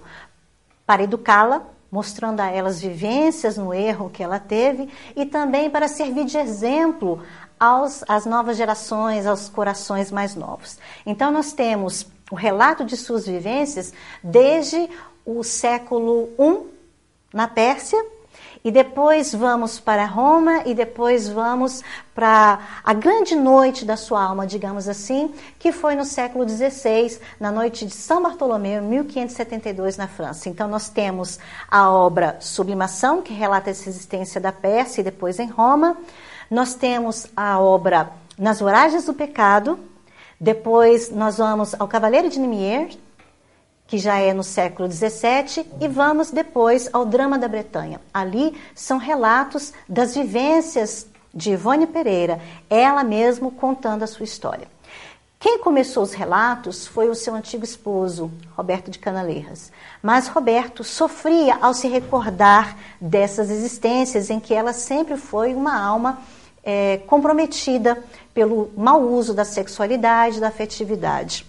para 0.86 1.02
educá-la 1.02 1.62
mostrando 1.90 2.40
a 2.40 2.50
elas 2.50 2.80
vivências 2.80 3.56
no 3.56 3.72
erro 3.72 4.10
que 4.10 4.22
ela 4.22 4.38
teve 4.38 4.88
e 5.14 5.24
também 5.24 5.70
para 5.70 5.88
servir 5.88 6.24
de 6.24 6.36
exemplo 6.36 7.22
aos, 7.58 8.04
às 8.08 8.26
novas 8.26 8.56
gerações, 8.56 9.26
aos 9.26 9.48
corações 9.48 10.10
mais 10.10 10.34
novos. 10.34 10.78
Então, 11.04 11.30
nós 11.30 11.52
temos 11.52 12.06
o 12.30 12.34
relato 12.34 12.84
de 12.84 12.96
suas 12.96 13.26
vivências 13.26 13.92
desde 14.22 14.88
o 15.24 15.42
século 15.42 16.28
I 16.38 16.66
na 17.32 17.48
Pérsia 17.48 18.02
e 18.66 18.70
depois 18.72 19.32
vamos 19.32 19.78
para 19.78 20.04
Roma 20.06 20.62
e 20.66 20.74
depois 20.74 21.28
vamos 21.28 21.84
para 22.12 22.58
a 22.82 22.92
grande 22.92 23.36
noite 23.36 23.84
da 23.84 23.96
sua 23.96 24.20
alma, 24.20 24.44
digamos 24.44 24.88
assim, 24.88 25.32
que 25.56 25.70
foi 25.70 25.94
no 25.94 26.04
século 26.04 26.44
XVI, 26.48 27.16
na 27.38 27.52
noite 27.52 27.86
de 27.86 27.94
São 27.94 28.20
Bartolomeu, 28.20 28.82
1572, 28.82 29.96
na 29.96 30.08
França. 30.08 30.48
Então 30.48 30.66
nós 30.66 30.88
temos 30.88 31.38
a 31.70 31.88
obra 31.92 32.38
Sublimação, 32.40 33.22
que 33.22 33.32
relata 33.32 33.70
essa 33.70 33.88
existência 33.88 34.40
da 34.40 34.50
Pérsia 34.50 35.00
e 35.00 35.04
depois 35.04 35.38
em 35.38 35.46
Roma. 35.46 35.96
Nós 36.50 36.74
temos 36.74 37.28
a 37.36 37.60
obra 37.60 38.10
Nas 38.36 38.60
Oragens 38.60 39.04
do 39.04 39.14
Pecado. 39.14 39.78
Depois 40.40 41.08
nós 41.08 41.38
vamos 41.38 41.72
ao 41.78 41.86
Cavaleiro 41.86 42.28
de 42.28 42.40
Nimier, 42.40 42.88
que 43.86 43.98
já 43.98 44.18
é 44.18 44.32
no 44.32 44.42
século 44.42 44.90
XVII, 44.90 45.66
e 45.80 45.88
vamos 45.88 46.30
depois 46.30 46.88
ao 46.92 47.04
Drama 47.04 47.38
da 47.38 47.48
Bretanha. 47.48 48.00
Ali 48.12 48.54
são 48.74 48.98
relatos 48.98 49.72
das 49.88 50.14
vivências 50.14 51.06
de 51.32 51.52
Ivone 51.52 51.86
Pereira, 51.86 52.40
ela 52.68 53.04
mesma 53.04 53.50
contando 53.50 54.02
a 54.02 54.06
sua 54.06 54.24
história. 54.24 54.68
Quem 55.38 55.58
começou 55.58 56.02
os 56.02 56.14
relatos 56.14 56.86
foi 56.86 57.08
o 57.08 57.14
seu 57.14 57.34
antigo 57.34 57.62
esposo, 57.62 58.32
Roberto 58.56 58.90
de 58.90 58.98
Canaleiras. 58.98 59.70
Mas 60.02 60.28
Roberto 60.28 60.82
sofria 60.82 61.56
ao 61.60 61.74
se 61.74 61.86
recordar 61.88 62.76
dessas 63.00 63.50
existências 63.50 64.30
em 64.30 64.40
que 64.40 64.54
ela 64.54 64.72
sempre 64.72 65.16
foi 65.16 65.54
uma 65.54 65.78
alma 65.78 66.18
é, 66.64 66.98
comprometida 67.06 68.02
pelo 68.34 68.70
mau 68.76 69.02
uso 69.02 69.34
da 69.34 69.44
sexualidade, 69.44 70.40
da 70.40 70.48
afetividade. 70.48 71.46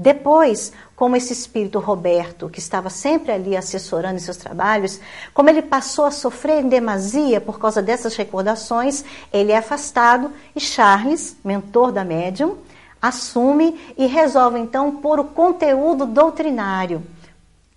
Depois, 0.00 0.72
como 0.94 1.16
esse 1.16 1.32
espírito 1.32 1.80
Roberto, 1.80 2.48
que 2.48 2.60
estava 2.60 2.88
sempre 2.88 3.32
ali 3.32 3.56
assessorando 3.56 4.14
em 4.14 4.20
seus 4.20 4.36
trabalhos, 4.36 5.00
como 5.34 5.50
ele 5.50 5.60
passou 5.60 6.04
a 6.04 6.12
sofrer 6.12 6.62
em 6.62 6.68
demasia 6.68 7.40
por 7.40 7.58
causa 7.58 7.82
dessas 7.82 8.14
recordações, 8.14 9.04
ele 9.32 9.50
é 9.50 9.56
afastado 9.56 10.30
e 10.54 10.60
Charles, 10.60 11.36
mentor 11.42 11.90
da 11.90 12.04
médium, 12.04 12.56
assume 13.02 13.76
e 13.98 14.06
resolve 14.06 14.60
então 14.60 14.96
pôr 14.98 15.18
o 15.18 15.24
conteúdo 15.24 16.06
doutrinário. 16.06 17.02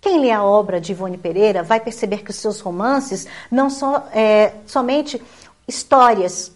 Quem 0.00 0.20
lê 0.20 0.30
a 0.30 0.44
obra 0.44 0.80
de 0.80 0.92
Ivone 0.92 1.18
Pereira 1.18 1.64
vai 1.64 1.80
perceber 1.80 2.22
que 2.22 2.30
os 2.30 2.36
seus 2.36 2.60
romances 2.60 3.26
não 3.50 3.68
são 3.68 4.00
é, 4.12 4.52
somente 4.64 5.20
histórias 5.66 6.52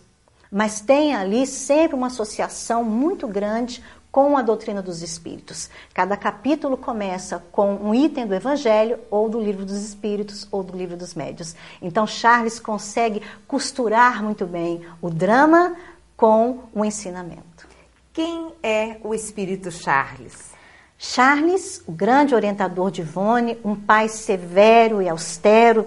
mas 0.56 0.80
tem 0.80 1.14
ali 1.14 1.46
sempre 1.46 1.94
uma 1.94 2.06
associação 2.06 2.82
muito 2.82 3.28
grande 3.28 3.84
com 4.10 4.38
a 4.38 4.40
doutrina 4.40 4.80
dos 4.80 5.02
espíritos. 5.02 5.68
Cada 5.92 6.16
capítulo 6.16 6.78
começa 6.78 7.44
com 7.52 7.74
um 7.74 7.94
item 7.94 8.26
do 8.26 8.34
Evangelho, 8.34 8.98
ou 9.10 9.28
do 9.28 9.38
livro 9.38 9.66
dos 9.66 9.76
Espíritos, 9.84 10.48
ou 10.50 10.62
do 10.62 10.74
livro 10.74 10.96
dos 10.96 11.12
Médios. 11.12 11.54
Então, 11.82 12.06
Charles 12.06 12.58
consegue 12.58 13.20
costurar 13.46 14.24
muito 14.24 14.46
bem 14.46 14.80
o 15.02 15.10
drama 15.10 15.76
com 16.16 16.60
o 16.72 16.86
ensinamento. 16.86 17.68
Quem 18.14 18.50
é 18.62 18.96
o 19.04 19.14
Espírito 19.14 19.70
Charles? 19.70 20.52
Charles, 20.96 21.82
o 21.86 21.92
grande 21.92 22.34
orientador 22.34 22.90
de 22.90 23.02
Ivone, 23.02 23.58
um 23.62 23.76
pai 23.76 24.08
severo 24.08 25.02
e 25.02 25.08
austero, 25.10 25.86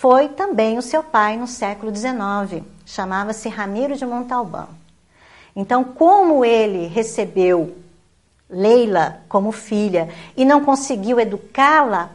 foi 0.00 0.30
também 0.30 0.78
o 0.78 0.82
seu 0.82 1.02
pai 1.02 1.36
no 1.36 1.46
século 1.46 1.94
XIX. 1.94 2.64
Chamava-se 2.86 3.50
Ramiro 3.50 3.94
de 3.94 4.06
Montalbán. 4.06 4.68
Então, 5.54 5.84
como 5.84 6.42
ele 6.42 6.86
recebeu 6.86 7.76
Leila 8.48 9.20
como 9.28 9.52
filha 9.52 10.08
e 10.34 10.42
não 10.42 10.64
conseguiu 10.64 11.20
educá-la 11.20 12.12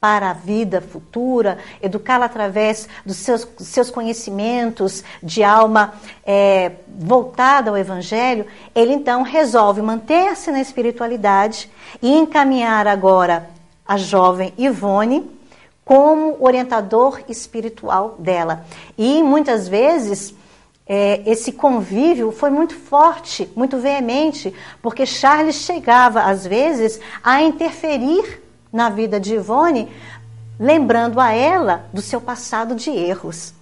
para 0.00 0.30
a 0.30 0.32
vida 0.32 0.80
futura, 0.80 1.58
educá-la 1.80 2.26
através 2.26 2.88
dos 3.06 3.18
seus, 3.18 3.46
seus 3.58 3.92
conhecimentos 3.92 5.04
de 5.22 5.44
alma 5.44 5.94
é, 6.26 6.72
voltada 6.98 7.70
ao 7.70 7.78
Evangelho, 7.78 8.44
ele 8.74 8.92
então 8.92 9.22
resolve 9.22 9.80
manter-se 9.80 10.50
na 10.50 10.60
espiritualidade 10.60 11.70
e 12.02 12.12
encaminhar 12.12 12.88
agora 12.88 13.48
a 13.86 13.96
jovem 13.96 14.52
Ivone 14.58 15.43
como 15.84 16.36
orientador 16.40 17.20
espiritual 17.28 18.16
dela. 18.18 18.64
E 18.96 19.22
muitas 19.22 19.68
vezes 19.68 20.34
é, 20.86 21.22
esse 21.26 21.52
convívio 21.52 22.30
foi 22.30 22.50
muito 22.50 22.74
forte, 22.74 23.50
muito 23.56 23.78
veemente, 23.78 24.54
porque 24.82 25.06
Charles 25.06 25.56
chegava, 25.56 26.22
às 26.22 26.46
vezes, 26.46 27.00
a 27.22 27.42
interferir 27.42 28.42
na 28.72 28.90
vida 28.90 29.18
de 29.18 29.34
Ivone, 29.34 29.90
lembrando 30.58 31.20
a 31.20 31.32
ela 31.32 31.86
do 31.92 32.02
seu 32.02 32.20
passado 32.20 32.74
de 32.74 32.90
erros. 32.90 33.54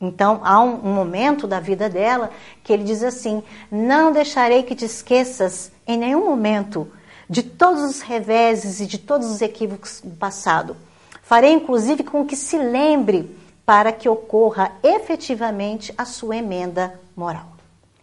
Então, 0.00 0.40
há 0.44 0.60
um, 0.60 0.88
um, 0.88 0.94
momento 0.94 1.46
da 1.46 1.58
vida 1.58 1.88
dela 1.88 2.30
que 2.62 2.72
ele 2.72 2.84
diz 2.84 3.02
assim: 3.02 3.42
Não 3.70 4.12
deixarei 4.12 4.62
que 4.62 4.74
te 4.74 4.84
esqueças 4.84 5.72
em 5.86 5.98
nenhum 5.98 6.24
momento 6.24 6.90
de 7.28 7.42
todos 7.42 7.82
os 7.82 8.00
reveses 8.00 8.80
e 8.80 8.86
de 8.86 8.98
todos 8.98 9.28
os 9.28 9.42
equívocos 9.42 10.00
do 10.02 10.14
passado. 10.16 10.76
Farei, 11.28 11.52
inclusive, 11.52 12.02
com 12.04 12.24
que 12.24 12.34
se 12.34 12.56
lembre 12.56 13.36
para 13.66 13.92
que 13.92 14.08
ocorra 14.08 14.72
efetivamente 14.82 15.92
a 15.98 16.06
sua 16.06 16.38
emenda 16.38 16.98
moral. 17.14 17.48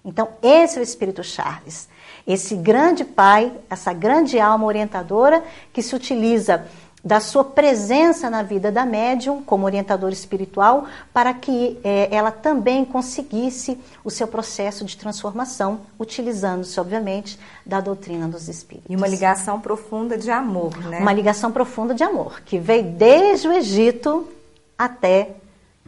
Então, 0.05 0.29
esse 0.44 0.77
é 0.77 0.79
o 0.79 0.84
Espírito 0.84 1.24
Charles, 1.24 1.89
esse 2.27 2.55
grande 2.55 3.03
pai, 3.03 3.51
essa 3.67 3.91
grande 3.91 4.39
alma 4.39 4.67
orientadora 4.67 5.44
que 5.74 5.82
se 5.82 5.96
utiliza 5.96 6.67
da 7.06 7.20
sua 7.20 7.44
presença 7.44 8.32
na 8.32 8.42
vida 8.42 8.72
da 8.72 8.84
médium 8.84 9.44
como 9.44 9.68
orientador 9.68 10.12
espiritual 10.12 10.88
para 11.14 11.36
que 11.36 11.80
é, 11.84 12.10
ela 12.10 12.32
também 12.32 12.84
conseguisse 12.84 13.80
o 14.04 14.10
seu 14.10 14.28
processo 14.28 14.84
de 14.84 14.98
transformação, 14.98 15.82
utilizando-se, 16.00 16.80
obviamente, 16.80 17.40
da 17.64 17.80
doutrina 17.80 18.28
dos 18.28 18.50
espíritos. 18.50 18.90
E 18.90 18.96
uma 18.96 19.08
ligação 19.08 19.62
profunda 19.62 20.18
de 20.18 20.32
amor, 20.32 20.76
né? 20.78 21.00
Uma 21.00 21.14
ligação 21.14 21.52
profunda 21.52 21.94
de 21.94 22.04
amor, 22.04 22.42
que 22.42 22.58
veio 22.58 22.84
desde 22.84 23.48
o 23.48 23.54
Egito 23.54 24.28
até 24.76 25.36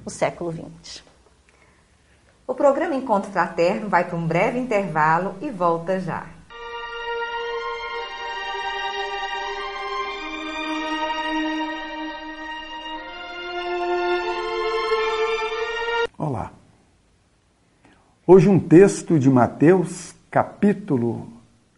o 0.06 0.12
século 0.12 0.54
XX. 0.54 1.02
O 2.46 2.54
programa 2.54 2.94
Encontro 2.94 3.32
Fraterno 3.32 3.90
vai 3.90 4.04
para 4.04 4.16
um 4.16 4.26
breve 4.26 4.60
intervalo 4.60 5.34
e 5.42 5.50
volta 5.50 6.00
já. 6.00 6.37
Hoje 18.29 18.50
um 18.50 18.59
texto 18.59 19.18
de 19.18 19.29
Mateus, 19.29 20.13
capítulo 20.29 21.29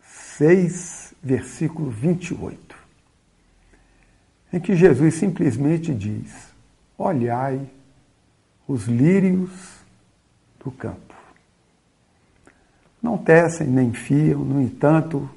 6, 0.01 1.13
versículo 1.21 1.91
28, 1.91 2.75
em 4.51 4.59
que 4.59 4.75
Jesus 4.75 5.13
simplesmente 5.13 5.93
diz: 5.93 6.51
Olhai 6.97 7.61
os 8.67 8.87
lírios 8.87 9.51
do 10.65 10.71
campo. 10.71 11.13
Não 12.99 13.15
tecem 13.15 13.67
nem 13.67 13.93
fiam, 13.93 14.39
no 14.39 14.59
entanto, 14.59 15.29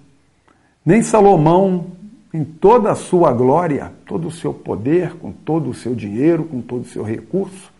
nem 0.82 1.02
Salomão, 1.02 1.88
em 2.32 2.42
toda 2.42 2.90
a 2.90 2.96
sua 2.96 3.34
glória, 3.34 3.92
todo 4.06 4.28
o 4.28 4.32
seu 4.32 4.54
poder, 4.54 5.12
com 5.16 5.30
todo 5.30 5.68
o 5.68 5.74
seu 5.74 5.94
dinheiro, 5.94 6.44
com 6.44 6.62
todo 6.62 6.84
o 6.84 6.88
seu 6.88 7.02
recurso, 7.04 7.70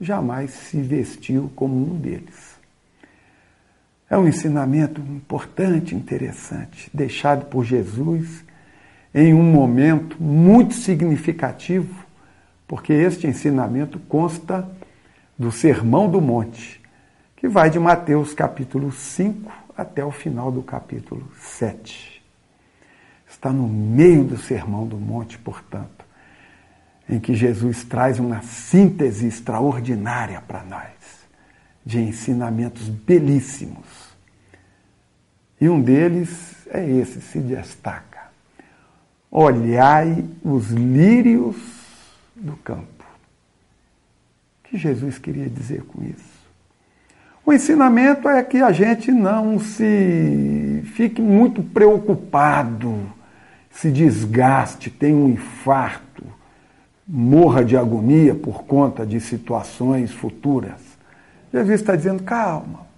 jamais 0.00 0.50
se 0.50 0.82
vestiu 0.82 1.48
como 1.54 1.76
um 1.76 1.96
deles. 1.96 2.60
É 4.12 4.18
um 4.18 4.28
ensinamento 4.28 5.00
importante, 5.00 5.94
interessante, 5.94 6.90
deixado 6.92 7.46
por 7.46 7.64
Jesus 7.64 8.44
em 9.14 9.32
um 9.32 9.42
momento 9.42 10.22
muito 10.22 10.74
significativo, 10.74 12.04
porque 12.68 12.92
este 12.92 13.26
ensinamento 13.26 13.98
consta 13.98 14.70
do 15.38 15.50
Sermão 15.50 16.10
do 16.10 16.20
Monte, 16.20 16.78
que 17.34 17.48
vai 17.48 17.70
de 17.70 17.78
Mateus 17.78 18.34
capítulo 18.34 18.92
5 18.92 19.50
até 19.74 20.04
o 20.04 20.10
final 20.10 20.52
do 20.52 20.62
capítulo 20.62 21.26
7. 21.40 22.22
Está 23.26 23.50
no 23.50 23.66
meio 23.66 24.24
do 24.24 24.36
Sermão 24.36 24.86
do 24.86 24.98
Monte, 24.98 25.38
portanto, 25.38 26.04
em 27.08 27.18
que 27.18 27.32
Jesus 27.32 27.82
traz 27.82 28.18
uma 28.18 28.42
síntese 28.42 29.26
extraordinária 29.26 30.42
para 30.42 30.62
nós, 30.64 30.92
de 31.82 31.98
ensinamentos 31.98 32.90
belíssimos. 32.90 34.01
E 35.62 35.68
um 35.68 35.80
deles 35.80 36.66
é 36.72 36.84
esse, 36.84 37.20
se 37.20 37.38
destaca. 37.38 38.18
Olhai 39.30 40.24
os 40.42 40.70
lírios 40.70 41.54
do 42.34 42.56
campo 42.56 43.04
que 44.64 44.76
Jesus 44.76 45.18
queria 45.18 45.48
dizer 45.48 45.82
com 45.82 46.02
isso? 46.02 46.32
O 47.46 47.52
ensinamento 47.52 48.28
é 48.28 48.42
que 48.42 48.60
a 48.60 48.72
gente 48.72 49.12
não 49.12 49.60
se 49.60 50.82
fique 50.96 51.22
muito 51.22 51.62
preocupado, 51.62 53.00
se 53.70 53.88
desgaste, 53.92 54.90
tenha 54.90 55.14
um 55.14 55.28
infarto, 55.28 56.24
morra 57.06 57.64
de 57.64 57.76
agonia 57.76 58.34
por 58.34 58.64
conta 58.64 59.06
de 59.06 59.20
situações 59.20 60.10
futuras. 60.10 60.80
Jesus 61.52 61.80
está 61.80 61.94
dizendo: 61.94 62.24
calma, 62.24 62.90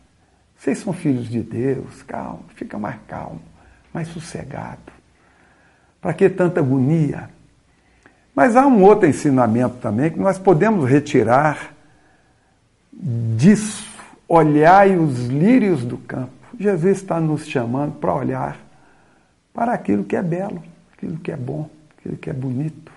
vocês 0.65 0.79
são 0.79 0.95
filhos 0.95 1.29
de 1.29 1.43
Deus, 1.43 2.03
calma, 2.05 2.41
fica 2.55 2.79
mais 2.79 2.97
calmo, 3.07 3.43
mais 3.93 4.09
sossegado. 4.09 4.81
Para 6.01 6.15
que 6.15 6.27
tanta 6.31 6.61
agonia? 6.61 7.29
Mas 8.35 8.57
há 8.57 8.67
um 8.67 8.83
outro 8.83 9.07
ensinamento 9.07 9.77
também 9.77 10.11
que 10.11 10.19
nós 10.19 10.39
podemos 10.39 10.89
retirar 10.89 11.75
disso. 12.91 13.87
Olhai 14.27 14.97
os 14.97 15.27
lírios 15.27 15.85
do 15.85 15.99
campo. 15.99 16.33
Jesus 16.59 16.97
está 16.97 17.21
nos 17.21 17.47
chamando 17.47 17.97
para 17.99 18.15
olhar 18.15 18.57
para 19.53 19.75
aquilo 19.75 20.03
que 20.03 20.17
é 20.17 20.23
belo, 20.23 20.63
aquilo 20.97 21.19
que 21.19 21.31
é 21.31 21.37
bom, 21.37 21.69
aquilo 21.99 22.17
que 22.17 22.31
é 22.31 22.33
bonito. 22.33 22.91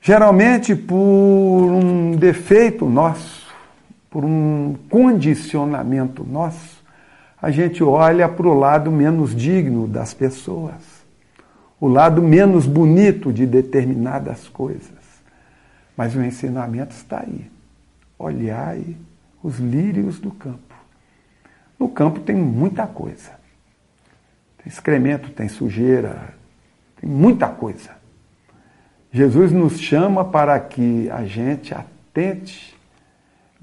Geralmente 0.00 0.76
por 0.76 0.94
um 0.94 2.12
defeito 2.12 2.88
nosso, 2.88 3.33
por 4.14 4.24
um 4.24 4.76
condicionamento 4.88 6.24
nosso, 6.24 6.80
a 7.42 7.50
gente 7.50 7.82
olha 7.82 8.30
para 8.30 8.46
o 8.46 8.54
lado 8.54 8.88
menos 8.90 9.34
digno 9.34 9.86
das 9.86 10.14
pessoas 10.14 11.04
o 11.84 11.88
lado 11.88 12.22
menos 12.22 12.66
bonito 12.66 13.30
de 13.30 13.44
determinadas 13.44 14.48
coisas. 14.48 15.04
Mas 15.94 16.14
o 16.14 16.22
ensinamento 16.22 16.94
está 16.94 17.20
aí. 17.20 17.50
Olhai 18.18 18.96
os 19.42 19.58
lírios 19.58 20.18
do 20.18 20.30
campo. 20.30 20.74
No 21.78 21.90
campo 21.90 22.20
tem 22.20 22.34
muita 22.34 22.86
coisa. 22.86 23.32
Tem 24.56 24.66
excremento, 24.66 25.28
tem 25.28 25.46
sujeira, 25.46 26.34
tem 26.98 27.10
muita 27.10 27.48
coisa. 27.48 27.90
Jesus 29.12 29.52
nos 29.52 29.78
chama 29.78 30.24
para 30.24 30.58
que 30.58 31.10
a 31.10 31.26
gente 31.26 31.74
atente, 31.74 32.74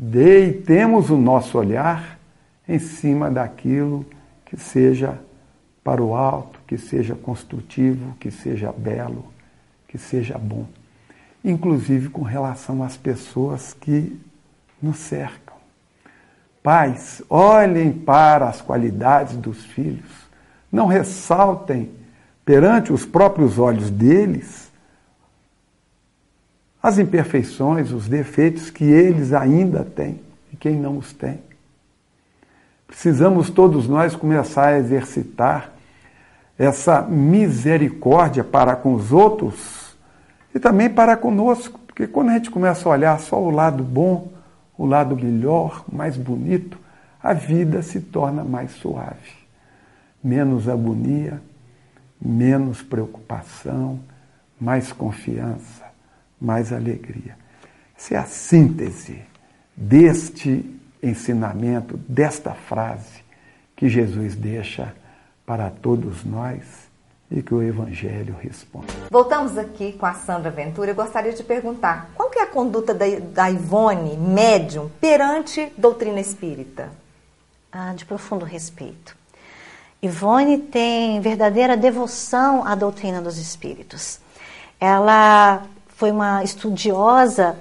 deitemos 0.04 1.12
o 1.12 1.18
nosso 1.18 1.60
olhar 1.60 2.18
em 2.68 2.80
cima 2.80 3.30
daquilo 3.30 4.04
que 4.44 4.58
seja 4.58 5.20
para 5.84 6.02
o 6.02 6.16
alto, 6.16 6.60
que 6.66 6.76
seja 6.76 7.14
construtivo, 7.14 8.16
que 8.20 8.32
seja 8.32 8.72
belo, 8.76 9.26
que 9.88 10.00
seja 10.00 10.40
bom. 10.40 10.66
Inclusive 11.46 12.10
com 12.10 12.24
relação 12.24 12.82
às 12.82 12.98
pessoas 12.98 13.76
que 13.76 14.20
nos 14.82 14.98
cercam. 14.98 15.56
Pais, 16.64 17.22
olhem 17.30 17.92
para 17.92 18.50
as 18.50 18.60
qualidades 18.60 19.38
dos 19.38 19.64
filhos. 19.66 20.10
Não 20.72 20.88
ressaltem 20.88 21.92
perante 22.44 22.92
os 22.92 23.06
próprios 23.06 23.60
olhos 23.60 23.92
deles 23.92 24.71
as 26.82 26.98
imperfeições, 26.98 27.92
os 27.92 28.08
defeitos 28.08 28.70
que 28.70 28.84
eles 28.84 29.34
ainda 29.34 29.84
têm 29.84 30.20
e 30.52 30.56
quem 30.56 30.76
não 30.76 30.98
os 30.98 31.14
tem. 31.14 31.40
Precisamos 32.88 33.50
todos 33.50 33.88
nós 33.88 34.16
começar 34.16 34.68
a 34.68 34.78
exercitar 34.78 35.72
essa 36.58 37.02
misericórdia 37.02 38.44
para 38.44 38.76
com 38.76 38.94
os 38.94 39.12
outros 39.12 39.96
e 40.54 40.60
também 40.60 40.90
para 40.90 41.16
conosco, 41.16 41.80
porque 41.88 42.06
quando 42.06 42.30
a 42.30 42.34
gente 42.34 42.52
começa 42.52 42.88
a 42.88 42.92
olhar 42.92 43.20
só 43.20 43.42
o 43.42 43.50
lado 43.50 43.84
bom, 43.84 44.32
o 44.78 44.86
lado 44.86 45.16
melhor, 45.16 45.86
mais 45.92 46.18
bonito, 46.18 46.78
a 47.22 47.34
vida 47.34 47.82
se 47.82 48.02
torna 48.02 48.44
mais 48.44 48.72
suave. 48.72 49.40
Menos 50.24 50.68
agonia, 50.68 51.42
menos 52.20 52.82
preocupação, 52.82 54.00
mais 54.60 54.92
confiança, 54.92 55.81
mais 56.42 56.74
alegria. 56.74 57.38
Essa 57.96 58.16
é 58.16 58.18
a 58.18 58.26
síntese 58.26 59.22
deste 59.76 60.66
ensinamento, 61.04 61.98
desta 61.98 62.54
frase 62.54 63.22
que 63.76 63.88
Jesus 63.88 64.36
deixa 64.36 64.94
para 65.46 65.70
todos 65.70 66.24
nós 66.24 66.90
e 67.30 67.42
que 67.42 67.54
o 67.54 67.64
Evangelho 67.64 68.36
responde. 68.40 68.94
Voltamos 69.10 69.58
aqui 69.58 69.94
com 69.94 70.06
a 70.06 70.14
Sandra 70.14 70.52
Ventura. 70.52 70.92
Eu 70.92 70.96
gostaria 70.96 71.32
de 71.32 71.44
perguntar 71.44 72.10
qual 72.16 72.30
que 72.30 72.40
é 72.40 72.44
a 72.44 72.48
conduta 72.48 72.94
da, 72.94 73.06
da 73.20 73.50
Ivone, 73.50 74.18
médium, 74.18 74.90
perante 75.00 75.72
doutrina 75.78 76.20
espírita? 76.20 76.90
Ah, 77.72 77.94
de 77.94 78.04
profundo 78.04 78.44
respeito. 78.44 79.16
Ivone 80.04 80.58
tem 80.58 81.22
verdadeira 81.22 81.78
devoção 81.78 82.66
à 82.66 82.76
doutrina 82.76 83.22
dos 83.22 83.38
espíritos. 83.38 84.20
Ela 84.80 85.64
foi 86.02 86.10
uma 86.10 86.44
estudiosa 86.44 87.56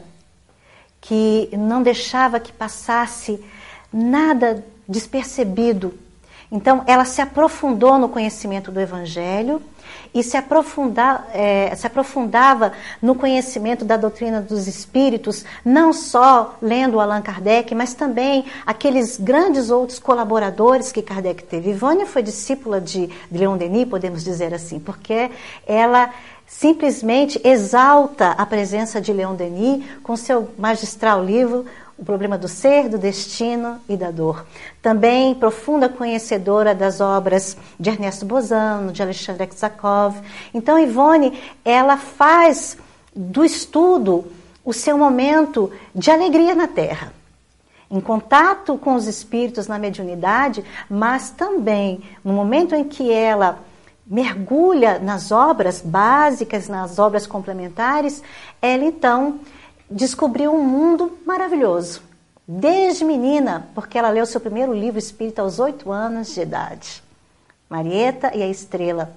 que 0.98 1.50
não 1.53 1.83
deixava 1.83 2.40
que 2.40 2.50
passasse 2.50 3.38
nada 3.92 4.64
despercebido 4.88 5.92
então, 6.53 6.83
ela 6.87 7.05
se 7.05 7.22
aprofundou 7.22 7.96
no 7.96 8.09
conhecimento 8.09 8.72
do 8.72 8.81
Evangelho 8.81 9.62
e 10.12 10.20
se, 10.22 10.37
aprofunda, 10.37 11.24
é, 11.33 11.72
se 11.76 11.87
aprofundava 11.87 12.72
no 13.00 13.14
conhecimento 13.14 13.85
da 13.85 13.96
doutrina 13.96 14.40
dos 14.40 14.66
espíritos, 14.66 15.44
não 15.64 15.92
só 15.92 16.57
lendo 16.61 16.98
Allan 16.98 17.22
Kardec, 17.22 17.72
mas 17.72 17.94
também 17.94 18.44
aqueles 18.66 19.16
grandes 19.16 19.70
outros 19.70 20.00
colaboradores 20.00 20.90
que 20.90 21.03
Kardec 21.03 21.44
teve. 21.44 21.70
Ivone 21.70 22.05
foi 22.05 22.22
discípula 22.22 22.81
de, 22.81 23.07
de 23.07 23.38
Leon 23.38 23.57
Denis, 23.57 23.88
podemos 23.88 24.24
dizer 24.24 24.53
assim, 24.53 24.81
porque 24.81 25.31
ela 25.64 26.11
simplesmente 26.50 27.40
exalta 27.44 28.32
a 28.32 28.44
presença 28.44 29.00
de 29.00 29.12
Leon 29.12 29.36
Denis 29.36 29.84
com 30.02 30.16
seu 30.16 30.50
magistral 30.58 31.24
livro 31.24 31.64
o 31.96 32.04
problema 32.04 32.38
do 32.38 32.48
ser, 32.48 32.88
do 32.88 32.96
destino 32.96 33.78
e 33.86 33.94
da 33.94 34.10
dor. 34.10 34.46
Também 34.80 35.34
profunda 35.34 35.86
conhecedora 35.86 36.74
das 36.74 36.98
obras 36.98 37.58
de 37.78 37.90
Ernesto 37.90 38.24
Bozano, 38.24 38.90
de 38.90 39.02
Alexandre 39.02 39.42
Aksakov. 39.42 40.16
Então, 40.54 40.78
Ivone, 40.78 41.38
ela 41.62 41.98
faz 41.98 42.78
do 43.14 43.44
estudo 43.44 44.24
o 44.64 44.72
seu 44.72 44.96
momento 44.96 45.70
de 45.94 46.10
alegria 46.10 46.54
na 46.54 46.66
Terra. 46.66 47.12
Em 47.90 48.00
contato 48.00 48.78
com 48.78 48.94
os 48.94 49.06
espíritos 49.06 49.66
na 49.66 49.78
mediunidade, 49.78 50.64
mas 50.88 51.28
também 51.28 52.02
no 52.24 52.32
momento 52.32 52.74
em 52.74 52.84
que 52.84 53.12
ela 53.12 53.58
mergulha 54.11 54.99
nas 54.99 55.31
obras 55.31 55.81
básicas, 55.81 56.66
nas 56.66 56.99
obras 56.99 57.29
complementares, 57.29 58.20
ela 58.61 58.85
então 58.85 59.38
descobriu 59.88 60.53
um 60.53 60.64
mundo 60.64 61.16
maravilhoso. 61.25 62.03
Desde 62.46 63.05
menina, 63.05 63.68
porque 63.73 63.96
ela 63.96 64.11
leu 64.11 64.27
seu 64.27 64.40
primeiro 64.40 64.75
livro 64.75 64.99
espírita 64.99 65.42
aos 65.42 65.61
oito 65.61 65.92
anos 65.92 66.35
de 66.35 66.40
idade. 66.40 67.05
Marieta 67.68 68.37
e 68.37 68.42
a 68.42 68.49
Estrela. 68.49 69.12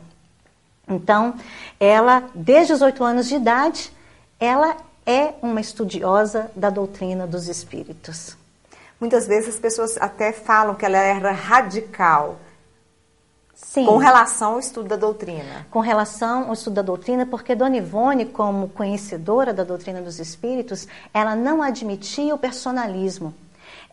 Então, 0.88 1.34
ela, 1.80 2.30
desde 2.36 2.74
os 2.74 2.84
oito 2.84 3.04
anos 3.04 3.28
de 3.28 3.36
idade, 3.36 3.92
ela 4.40 4.78
é 5.08 5.34
uma 5.42 5.60
estudiosa 5.60 6.52
da 6.56 6.70
doutrina 6.70 7.26
dos 7.26 7.48
espíritos. 7.48 8.38
Muitas 9.00 9.26
vezes 9.26 9.56
as 9.56 9.60
pessoas 9.60 9.98
até 9.98 10.32
falam 10.32 10.76
que 10.76 10.86
ela 10.86 10.98
era 10.98 11.32
radical. 11.32 12.38
Sim. 13.64 13.86
Com 13.86 13.98
relação 13.98 14.54
ao 14.54 14.60
estudo 14.60 14.90
da 14.90 14.96
doutrina. 14.96 15.66
Com 15.72 15.80
relação 15.80 16.48
ao 16.48 16.54
estudo 16.54 16.76
da 16.76 16.82
doutrina, 16.82 17.26
porque 17.26 17.56
Dona 17.56 17.78
Ivone, 17.78 18.26
como 18.26 18.68
conhecedora 18.70 19.54
da 19.54 19.64
doutrina 19.64 20.02
dos 20.02 20.20
espíritos, 20.20 20.88
ela 21.14 21.36
não 21.36 21.62
admitia 21.62 22.36
o 22.36 22.38
personalismo. 22.38 23.34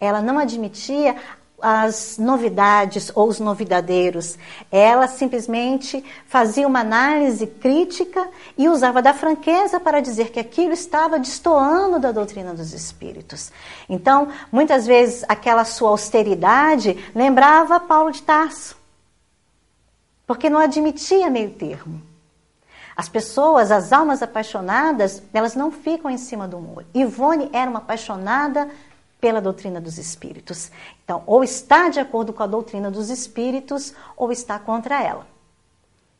Ela 0.01 0.21
não 0.21 0.39
admitia 0.39 1.17
as 1.63 2.17
novidades 2.19 3.13
ou 3.15 3.29
os 3.29 3.39
novidadeiros. 3.39 4.37
Ela 4.73 5.07
simplesmente 5.07 6.05
fazia 6.27 6.67
uma 6.67 6.81
análise 6.81 7.47
crítica 7.47 8.29
e 8.57 8.69
usava 8.69 9.01
da 9.01 9.15
franqueza 9.15 9.79
para 9.79 10.01
dizer 10.01 10.31
que 10.31 10.41
aquilo 10.41 10.73
estava 10.73 11.19
destoando 11.19 11.99
da 11.99 12.13
doutrina 12.13 12.55
dos 12.55 12.73
espíritos. 12.73 13.53
Então, 13.89 14.29
muitas 14.51 14.87
vezes, 14.87 15.25
aquela 15.29 15.65
sua 15.65 15.91
austeridade 15.91 16.99
lembrava 17.15 17.79
Paulo 17.79 18.11
de 18.11 18.23
Tarso 18.23 18.80
porque 20.31 20.49
não 20.49 20.61
admitia 20.61 21.29
meio 21.29 21.51
termo. 21.51 22.01
As 22.95 23.09
pessoas, 23.09 23.73
as 23.73 23.93
almas 23.93 24.23
apaixonadas, 24.23 25.21
elas 25.35 25.57
não 25.57 25.73
ficam 25.73 26.09
em 26.09 26.16
cima 26.16 26.47
do 26.47 26.61
muro. 26.61 26.87
Ivone 26.95 27.51
era 27.53 27.69
uma 27.69 27.81
apaixonada 27.81 28.71
pela 29.21 29.40
doutrina 29.40 29.81
dos 29.81 29.99
espíritos. 29.99 30.71
Então, 31.03 31.25
ou 31.27 31.43
está 31.43 31.88
de 31.88 31.99
acordo 31.99 32.33
com 32.33 32.45
a 32.45 32.47
doutrina 32.47 32.93
dos 32.93 33.11
espíritos, 33.11 33.93
ou 34.16 34.31
está 34.31 34.57
contra 34.57 35.03
ela. 35.03 35.27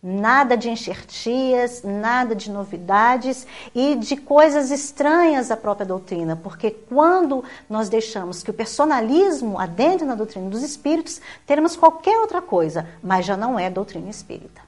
Nada 0.03 0.57
de 0.57 0.71
enxertias, 0.71 1.83
nada 1.83 2.35
de 2.35 2.51
novidades 2.51 3.47
e 3.75 3.95
de 3.97 4.17
coisas 4.17 4.71
estranhas 4.71 5.51
à 5.51 5.57
própria 5.59 5.85
doutrina, 5.85 6.35
porque 6.37 6.71
quando 6.71 7.45
nós 7.69 7.91
deixamos 7.91 8.43
que 8.43 8.51
o 8.51 8.55
personalismo 8.55 9.59
adentre 9.59 10.07
na 10.07 10.15
doutrina 10.15 10.49
dos 10.49 10.63
espíritos, 10.63 11.21
teremos 11.47 11.77
qualquer 11.77 12.19
outra 12.19 12.41
coisa, 12.41 12.89
mas 13.03 13.27
já 13.27 13.37
não 13.37 13.59
é 13.59 13.69
doutrina 13.69 14.09
espírita. 14.09 14.63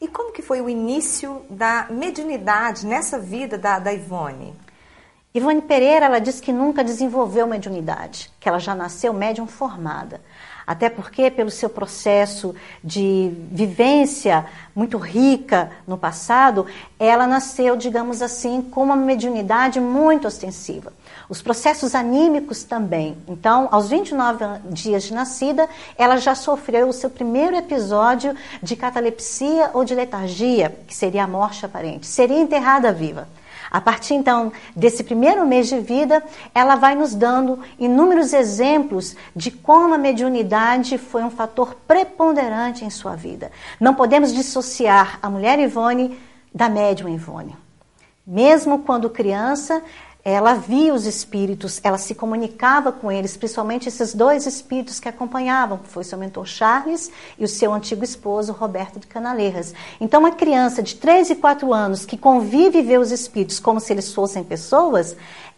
E 0.00 0.06
como 0.06 0.32
que 0.32 0.42
foi 0.42 0.60
o 0.60 0.68
início 0.68 1.42
da 1.50 1.88
mediunidade 1.90 2.86
nessa 2.86 3.18
vida 3.18 3.58
da, 3.58 3.80
da 3.80 3.92
Ivone? 3.92 4.54
Ivone 5.34 5.62
Pereira, 5.62 6.06
ela 6.06 6.20
diz 6.20 6.40
que 6.40 6.52
nunca 6.52 6.84
desenvolveu 6.84 7.44
mediunidade, 7.44 8.30
que 8.38 8.48
ela 8.48 8.60
já 8.60 8.72
nasceu 8.72 9.12
médium 9.12 9.48
formada. 9.48 10.20
Até 10.66 10.88
porque, 10.88 11.30
pelo 11.30 11.50
seu 11.50 11.68
processo 11.68 12.54
de 12.82 13.32
vivência 13.50 14.46
muito 14.74 14.96
rica 14.98 15.70
no 15.86 15.98
passado, 15.98 16.66
ela 16.98 17.26
nasceu, 17.26 17.76
digamos 17.76 18.22
assim, 18.22 18.62
com 18.62 18.82
uma 18.82 18.96
mediunidade 18.96 19.78
muito 19.80 20.26
ostensiva. 20.26 20.92
Os 21.28 21.42
processos 21.42 21.94
anímicos 21.94 22.64
também. 22.64 23.16
Então, 23.28 23.68
aos 23.70 23.88
29 23.88 24.44
dias 24.70 25.04
de 25.04 25.14
nascida, 25.14 25.68
ela 25.96 26.16
já 26.16 26.34
sofreu 26.34 26.88
o 26.88 26.92
seu 26.92 27.10
primeiro 27.10 27.56
episódio 27.56 28.34
de 28.62 28.74
catalepsia 28.74 29.70
ou 29.74 29.84
de 29.84 29.94
letargia, 29.94 30.76
que 30.86 30.94
seria 30.94 31.24
a 31.24 31.28
morte 31.28 31.64
aparente. 31.64 32.06
Seria 32.06 32.38
enterrada 32.38 32.92
viva. 32.92 33.28
A 33.74 33.80
partir 33.80 34.14
então 34.14 34.52
desse 34.76 35.02
primeiro 35.02 35.44
mês 35.44 35.66
de 35.66 35.80
vida, 35.80 36.22
ela 36.54 36.76
vai 36.76 36.94
nos 36.94 37.12
dando 37.12 37.58
inúmeros 37.76 38.32
exemplos 38.32 39.16
de 39.34 39.50
como 39.50 39.94
a 39.94 39.98
mediunidade 39.98 40.96
foi 40.96 41.24
um 41.24 41.30
fator 41.30 41.74
preponderante 41.84 42.84
em 42.84 42.90
sua 42.90 43.16
vida. 43.16 43.50
Não 43.80 43.92
podemos 43.92 44.32
dissociar 44.32 45.18
a 45.20 45.28
mulher 45.28 45.58
Ivone 45.58 46.16
da 46.54 46.68
médium 46.68 47.08
Ivone. 47.08 47.56
Mesmo 48.24 48.84
quando 48.84 49.10
criança, 49.10 49.82
ela 50.24 50.54
via 50.54 50.94
os 50.94 51.04
espíritos, 51.04 51.78
ela 51.84 51.98
se 51.98 52.14
comunicava 52.14 52.90
com 52.90 53.12
eles, 53.12 53.36
principalmente 53.36 53.88
esses 53.88 54.14
dois 54.14 54.46
espíritos 54.46 54.98
que 54.98 55.06
acompanhavam, 55.08 55.76
que 55.76 55.88
foi 55.88 56.02
seu 56.02 56.16
mentor 56.16 56.46
Charles 56.46 57.10
e 57.38 57.44
o 57.44 57.48
seu 57.48 57.74
antigo 57.74 58.02
esposo 58.02 58.50
Roberto 58.52 58.98
de 58.98 59.06
Canaleiras. 59.06 59.74
Então, 60.00 60.20
uma 60.20 60.30
criança 60.30 60.82
de 60.82 60.94
3 60.96 61.30
e 61.30 61.34
4 61.36 61.74
anos 61.74 62.06
que 62.06 62.16
convive 62.16 62.78
e 62.78 62.82
vê 62.82 62.96
os 62.96 63.12
espíritos 63.12 63.60
como 63.60 63.78
se 63.78 63.92
eles 63.92 64.14
fossem 64.14 64.42
pessoas, 64.42 65.14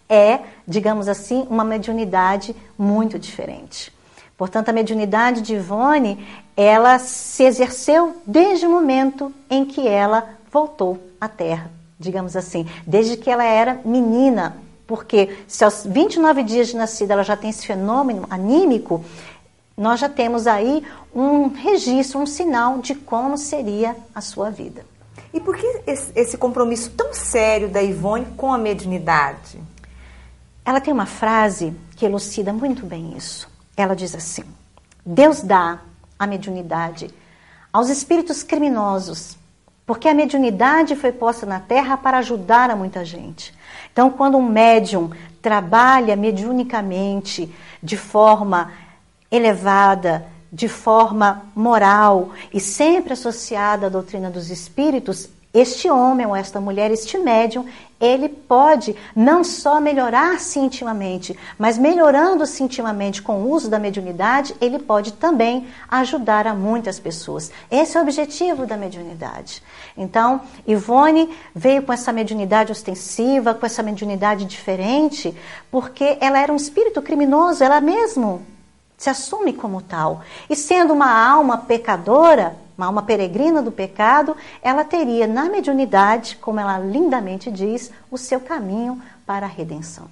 é, 0.09 0.40
digamos 0.66 1.07
assim, 1.07 1.46
uma 1.48 1.62
mediunidade 1.62 2.55
muito 2.76 3.20
diferente. 3.20 3.94
Portanto, 4.37 4.68
a 4.68 4.72
mediunidade 4.72 5.42
de 5.42 5.55
Ivone, 5.55 6.26
ela 6.57 6.98
se 6.98 7.44
exerceu 7.44 8.16
desde 8.26 8.66
o 8.66 8.70
momento 8.70 9.33
em 9.48 9.64
que 9.64 9.87
ela 9.87 10.29
voltou 10.50 10.98
à 11.20 11.29
Terra 11.29 11.76
digamos 11.99 12.37
assim, 12.37 12.67
desde 12.87 13.17
que 13.17 13.31
ela 13.31 13.45
era 13.45 13.81
menina, 13.85 14.57
Porque 14.87 15.37
se 15.49 15.65
aos 15.65 15.85
29 15.85 16.43
dias 16.45 16.69
de 16.69 16.77
nascida 16.77 17.13
ela 17.15 17.25
já 17.25 17.37
tem 17.37 17.51
esse 17.51 17.67
fenômeno 17.67 18.25
anímico, 18.31 19.05
nós 19.77 20.01
já 20.01 20.09
temos 20.09 20.47
aí 20.47 20.83
um 21.15 21.49
registro, 21.49 22.21
um 22.21 22.27
sinal 22.27 22.79
de 22.79 22.95
como 22.95 23.37
seria 23.37 23.97
a 24.15 24.21
sua 24.21 24.51
vida. 24.51 24.87
E 25.35 25.41
por 25.41 25.57
que 25.57 25.83
esse 26.15 26.39
compromisso 26.39 26.91
tão 26.91 27.13
sério 27.13 27.69
da 27.69 27.83
Ivone 27.83 28.27
com 28.37 28.53
a 28.53 28.59
mediunidade? 28.59 29.61
Ela 30.65 30.81
tem 30.81 30.95
uma 30.95 31.05
frase 31.07 31.75
que 31.97 32.07
elucida 32.07 32.53
muito 32.53 32.87
bem 32.87 33.17
isso. 33.17 33.49
Ela 33.77 33.95
diz 33.95 34.15
assim: 34.15 34.45
Deus 35.05 35.43
dá 35.43 35.81
a 36.19 36.27
mediunidade 36.27 37.11
aos 37.73 37.91
espíritos 37.91 38.43
criminosos, 38.43 39.37
porque 39.87 40.09
a 40.09 40.14
mediunidade 40.14 40.96
foi 40.96 41.12
posta 41.12 41.46
na 41.46 41.61
terra 41.61 41.96
para 41.96 42.18
ajudar 42.18 42.70
a 42.70 42.77
muita 42.77 43.05
gente. 43.05 43.55
Então, 43.92 44.11
quando 44.11 44.37
um 44.37 44.46
médium 44.46 45.11
trabalha 45.40 46.16
mediunicamente 46.16 47.55
de 47.81 47.96
forma 47.96 48.72
elevada, 49.31 50.27
de 50.53 50.68
forma 50.68 51.46
moral 51.55 52.31
e 52.53 52.59
sempre 52.59 53.12
associada 53.12 53.87
à 53.87 53.88
doutrina 53.88 54.29
dos 54.29 54.51
espíritos, 54.51 55.29
este 55.59 55.88
homem 55.88 56.27
ou 56.27 56.37
esta 56.37 56.61
mulher, 56.61 56.90
este 56.90 57.16
médium, 57.19 57.64
ele 57.99 58.29
pode 58.29 58.95
não 59.14 59.42
só 59.42 59.81
melhorar-se 59.81 60.59
intimamente, 60.59 61.37
mas 61.59 61.79
melhorando-se 61.79 62.62
intimamente 62.62 63.23
com 63.23 63.40
o 63.40 63.51
uso 63.51 63.71
da 63.71 63.79
mediunidade, 63.79 64.55
ele 64.61 64.79
pode 64.79 65.14
também 65.14 65.66
ajudar 65.88 66.47
a 66.47 66.55
muitas 66.55 67.01
pessoas. 67.01 67.51
Esse 67.71 67.97
é 67.97 68.01
o 68.01 68.03
objetivo 68.03 68.66
da 68.66 68.77
mediunidade. 68.77 69.62
Então, 69.97 70.42
Ivone 70.66 71.31
veio 71.55 71.83
com 71.83 71.92
essa 71.92 72.12
mediunidade 72.12 72.71
ostensiva, 72.71 73.55
com 73.55 73.64
essa 73.64 73.83
mediunidade 73.83 74.45
diferente, 74.45 75.35
porque 75.71 76.19
ela 76.21 76.38
era 76.38 76.53
um 76.53 76.57
espírito 76.57 77.01
criminoso, 77.01 77.64
ela 77.64 77.81
mesmo 77.81 78.42
se 78.97 79.11
assume 79.11 79.53
como 79.53 79.83
tal. 79.83 80.23
E 80.49 80.57
sendo 80.57 80.93
uma 80.93 81.11
alma 81.11 81.59
pecadora, 81.59 82.57
uma 82.77 82.87
alma 82.87 83.03
peregrina 83.03 83.63
do 83.63 83.73
pecado, 83.73 84.37
ela 84.63 84.85
teria 84.85 85.27
na 85.27 85.45
mediunidade, 85.47 86.37
como 86.37 86.61
ela 86.61 86.79
lindamente 86.79 87.51
diz, 87.51 87.91
o 88.11 88.19
seu 88.19 88.41
caminho 88.41 89.01
para 89.27 89.47
a 89.47 89.49
redenção. 89.49 90.09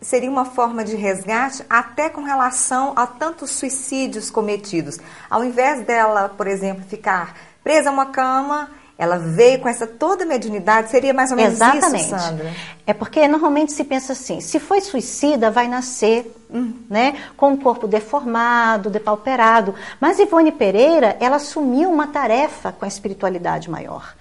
Seria 0.00 0.30
uma 0.30 0.44
forma 0.44 0.84
de 0.84 0.96
resgate 0.96 1.64
até 1.70 2.10
com 2.10 2.22
relação 2.22 2.92
a 2.96 3.06
tantos 3.06 3.52
suicídios 3.52 4.30
cometidos. 4.30 4.98
Ao 5.30 5.44
invés 5.44 5.86
dela, 5.86 6.28
por 6.28 6.46
exemplo, 6.46 6.84
ficar 6.84 7.36
presa 7.62 7.88
a 7.90 7.92
uma 7.92 8.06
cama 8.06 8.70
ela 8.96 9.18
veio 9.18 9.58
com 9.58 9.68
essa 9.68 9.86
toda 9.86 10.24
mediunidade, 10.24 10.90
seria 10.90 11.12
mais 11.12 11.30
ou 11.30 11.36
menos 11.36 11.54
Exatamente. 11.54 12.04
isso, 12.04 12.18
Sandra? 12.18 12.52
É 12.86 12.92
porque 12.92 13.26
normalmente 13.26 13.72
se 13.72 13.82
pensa 13.82 14.12
assim, 14.12 14.40
se 14.40 14.60
foi 14.60 14.80
suicida, 14.80 15.50
vai 15.50 15.66
nascer 15.66 16.32
hum. 16.50 16.74
né, 16.88 17.16
com 17.36 17.52
o 17.52 17.56
corpo 17.58 17.88
deformado, 17.88 18.90
depauperado. 18.90 19.74
Mas 20.00 20.18
Ivone 20.20 20.52
Pereira, 20.52 21.16
ela 21.18 21.36
assumiu 21.36 21.90
uma 21.90 22.06
tarefa 22.06 22.72
com 22.72 22.84
a 22.84 22.88
espiritualidade 22.88 23.68
maior. 23.68 24.14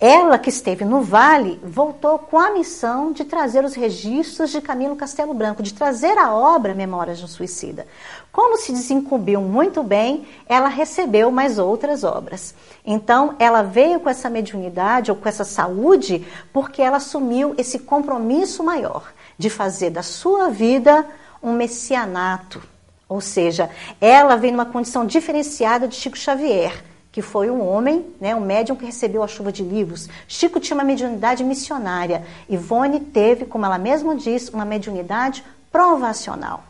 Ela 0.00 0.38
que 0.38 0.48
esteve 0.48 0.84
no 0.84 1.02
Vale 1.02 1.58
voltou 1.60 2.20
com 2.20 2.38
a 2.38 2.52
missão 2.52 3.10
de 3.10 3.24
trazer 3.24 3.64
os 3.64 3.74
registros 3.74 4.50
de 4.50 4.60
Camilo 4.60 4.94
Castelo 4.94 5.34
Branco, 5.34 5.60
de 5.60 5.74
trazer 5.74 6.16
a 6.16 6.32
obra 6.32 6.72
Memórias 6.72 7.18
de 7.18 7.24
um 7.24 7.28
Suicida. 7.28 7.84
Como 8.30 8.56
se 8.56 8.70
desincumbiu 8.70 9.40
muito 9.40 9.82
bem, 9.82 10.24
ela 10.48 10.68
recebeu 10.68 11.32
mais 11.32 11.58
outras 11.58 12.04
obras. 12.04 12.54
Então, 12.86 13.34
ela 13.40 13.62
veio 13.62 13.98
com 13.98 14.08
essa 14.08 14.30
mediunidade 14.30 15.10
ou 15.10 15.16
com 15.16 15.28
essa 15.28 15.42
saúde 15.42 16.24
porque 16.52 16.80
ela 16.80 16.98
assumiu 16.98 17.56
esse 17.58 17.80
compromisso 17.80 18.62
maior 18.62 19.12
de 19.36 19.50
fazer 19.50 19.90
da 19.90 20.04
sua 20.04 20.48
vida 20.48 21.04
um 21.42 21.54
messianato. 21.54 22.62
Ou 23.08 23.20
seja, 23.20 23.68
ela 24.00 24.36
vem 24.36 24.52
numa 24.52 24.66
condição 24.66 25.04
diferenciada 25.04 25.88
de 25.88 25.96
Chico 25.96 26.16
Xavier 26.16 26.84
que 27.18 27.22
foi 27.22 27.50
um 27.50 27.66
homem, 27.68 28.06
né, 28.20 28.32
um 28.36 28.40
médium 28.40 28.76
que 28.76 28.84
recebeu 28.84 29.24
a 29.24 29.26
chuva 29.26 29.50
de 29.50 29.64
livros. 29.64 30.08
Chico 30.28 30.60
tinha 30.60 30.76
uma 30.76 30.84
mediunidade 30.84 31.42
missionária. 31.42 32.24
Ivone 32.48 33.00
teve, 33.00 33.44
como 33.44 33.66
ela 33.66 33.76
mesma 33.76 34.14
diz, 34.14 34.48
uma 34.50 34.64
mediunidade 34.64 35.44
provacional. 35.72 36.62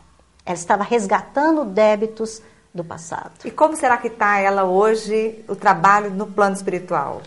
Ela 0.43 0.55
estava 0.55 0.83
resgatando 0.83 1.65
débitos 1.65 2.41
do 2.73 2.83
passado. 2.83 3.29
E 3.45 3.51
como 3.51 3.75
será 3.75 3.95
que 3.97 4.07
está 4.07 4.39
ela 4.39 4.63
hoje, 4.63 5.45
o 5.47 5.55
trabalho 5.55 6.09
no 6.09 6.25
plano 6.25 6.55
espiritual? 6.55 7.21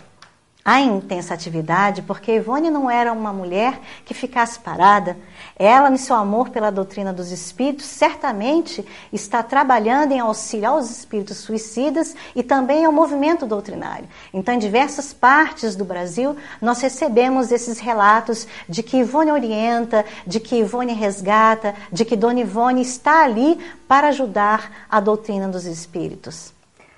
A 0.65 0.79
intensa 0.79 1.33
atividade, 1.33 2.01
porque 2.03 2.35
Ivone 2.35 2.69
não 2.69 2.89
era 2.89 3.11
uma 3.11 3.33
mulher 3.33 3.81
que 4.05 4.13
ficasse 4.13 4.57
parada. 4.59 5.17
Ela, 5.57 5.89
no 5.89 5.97
seu 5.97 6.15
amor 6.15 6.49
pela 6.49 6.71
doutrina 6.71 7.11
dos 7.11 7.31
espíritos, 7.31 7.85
certamente 7.85 8.85
está 9.11 9.43
trabalhando 9.43 10.13
em 10.13 10.21
auxílio 10.21 10.69
aos 10.69 10.89
espíritos 10.89 11.37
suicidas 11.37 12.15
e 12.33 12.41
também 12.41 12.85
ao 12.85 12.93
movimento 12.93 13.45
doutrinário. 13.45 14.07
Então, 14.33 14.55
em 14.55 14.59
diversas 14.59 15.13
partes 15.13 15.75
do 15.75 15.83
Brasil, 15.83 16.37
nós 16.61 16.79
recebemos 16.79 17.51
esses 17.51 17.79
relatos 17.79 18.47
de 18.67 18.81
que 18.81 18.97
Ivone 18.97 19.31
orienta, 19.31 20.05
de 20.25 20.39
que 20.39 20.55
Ivone 20.55 20.93
resgata, 20.93 21.75
de 21.91 22.05
que 22.05 22.15
Dona 22.15 22.39
Ivone 22.39 22.81
está 22.81 23.23
ali 23.23 23.59
para 23.85 24.07
ajudar 24.07 24.85
a 24.89 25.01
doutrina 25.01 25.49
dos 25.49 25.65
espíritos. 25.65 26.52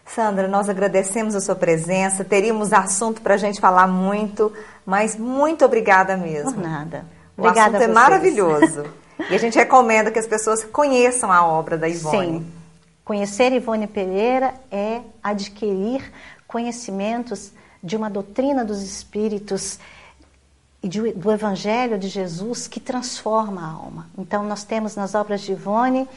Sandra, 0.05 0.47
nós 0.47 0.69
agradecemos 0.69 1.35
a 1.35 1.41
sua 1.41 1.55
presença. 1.55 2.23
Teríamos 2.23 2.71
assunto 2.71 3.21
para 3.21 3.33
a 3.33 3.37
gente 3.37 3.59
falar 3.59 3.87
muito, 3.87 4.53
mas 4.85 5.15
muito 5.15 5.65
obrigada 5.65 6.15
mesmo. 6.15 6.53
Por 6.53 6.61
nada. 6.61 7.05
Obrigada 7.35 7.73
o 7.73 7.77
assunto 7.77 7.89
é 7.89 7.93
maravilhoso. 7.93 8.85
e 9.29 9.35
a 9.35 9.37
gente 9.37 9.57
recomenda 9.57 10.11
que 10.11 10.19
as 10.19 10.27
pessoas 10.27 10.63
conheçam 10.63 11.31
a 11.31 11.45
obra 11.45 11.77
da 11.77 11.89
Ivone. 11.89 12.39
Sim. 12.39 12.51
Conhecer 13.03 13.51
Ivone 13.51 13.87
Pereira 13.87 14.53
é 14.71 15.01
adquirir 15.21 16.11
conhecimentos 16.47 17.51
de 17.83 17.95
uma 17.95 18.09
doutrina 18.09 18.63
dos 18.63 18.81
espíritos 18.81 19.79
e 20.81 20.87
de, 20.87 21.11
do 21.13 21.31
Evangelho 21.31 21.97
de 21.97 22.07
Jesus 22.07 22.67
que 22.67 22.79
transforma 22.79 23.61
a 23.61 23.71
alma. 23.71 24.09
Então, 24.17 24.43
nós 24.43 24.63
temos 24.63 24.95
nas 24.95 25.13
obras 25.13 25.41
de 25.41 25.51
Ivone 25.51 26.07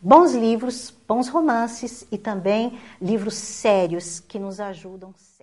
bons 0.00 0.32
livros, 0.34 0.94
bons 1.06 1.28
romances 1.28 2.06
e 2.10 2.18
também 2.18 2.78
livros 3.00 3.34
sérios 3.34 4.20
que 4.20 4.38
nos 4.38 4.60
ajudam 4.60 5.12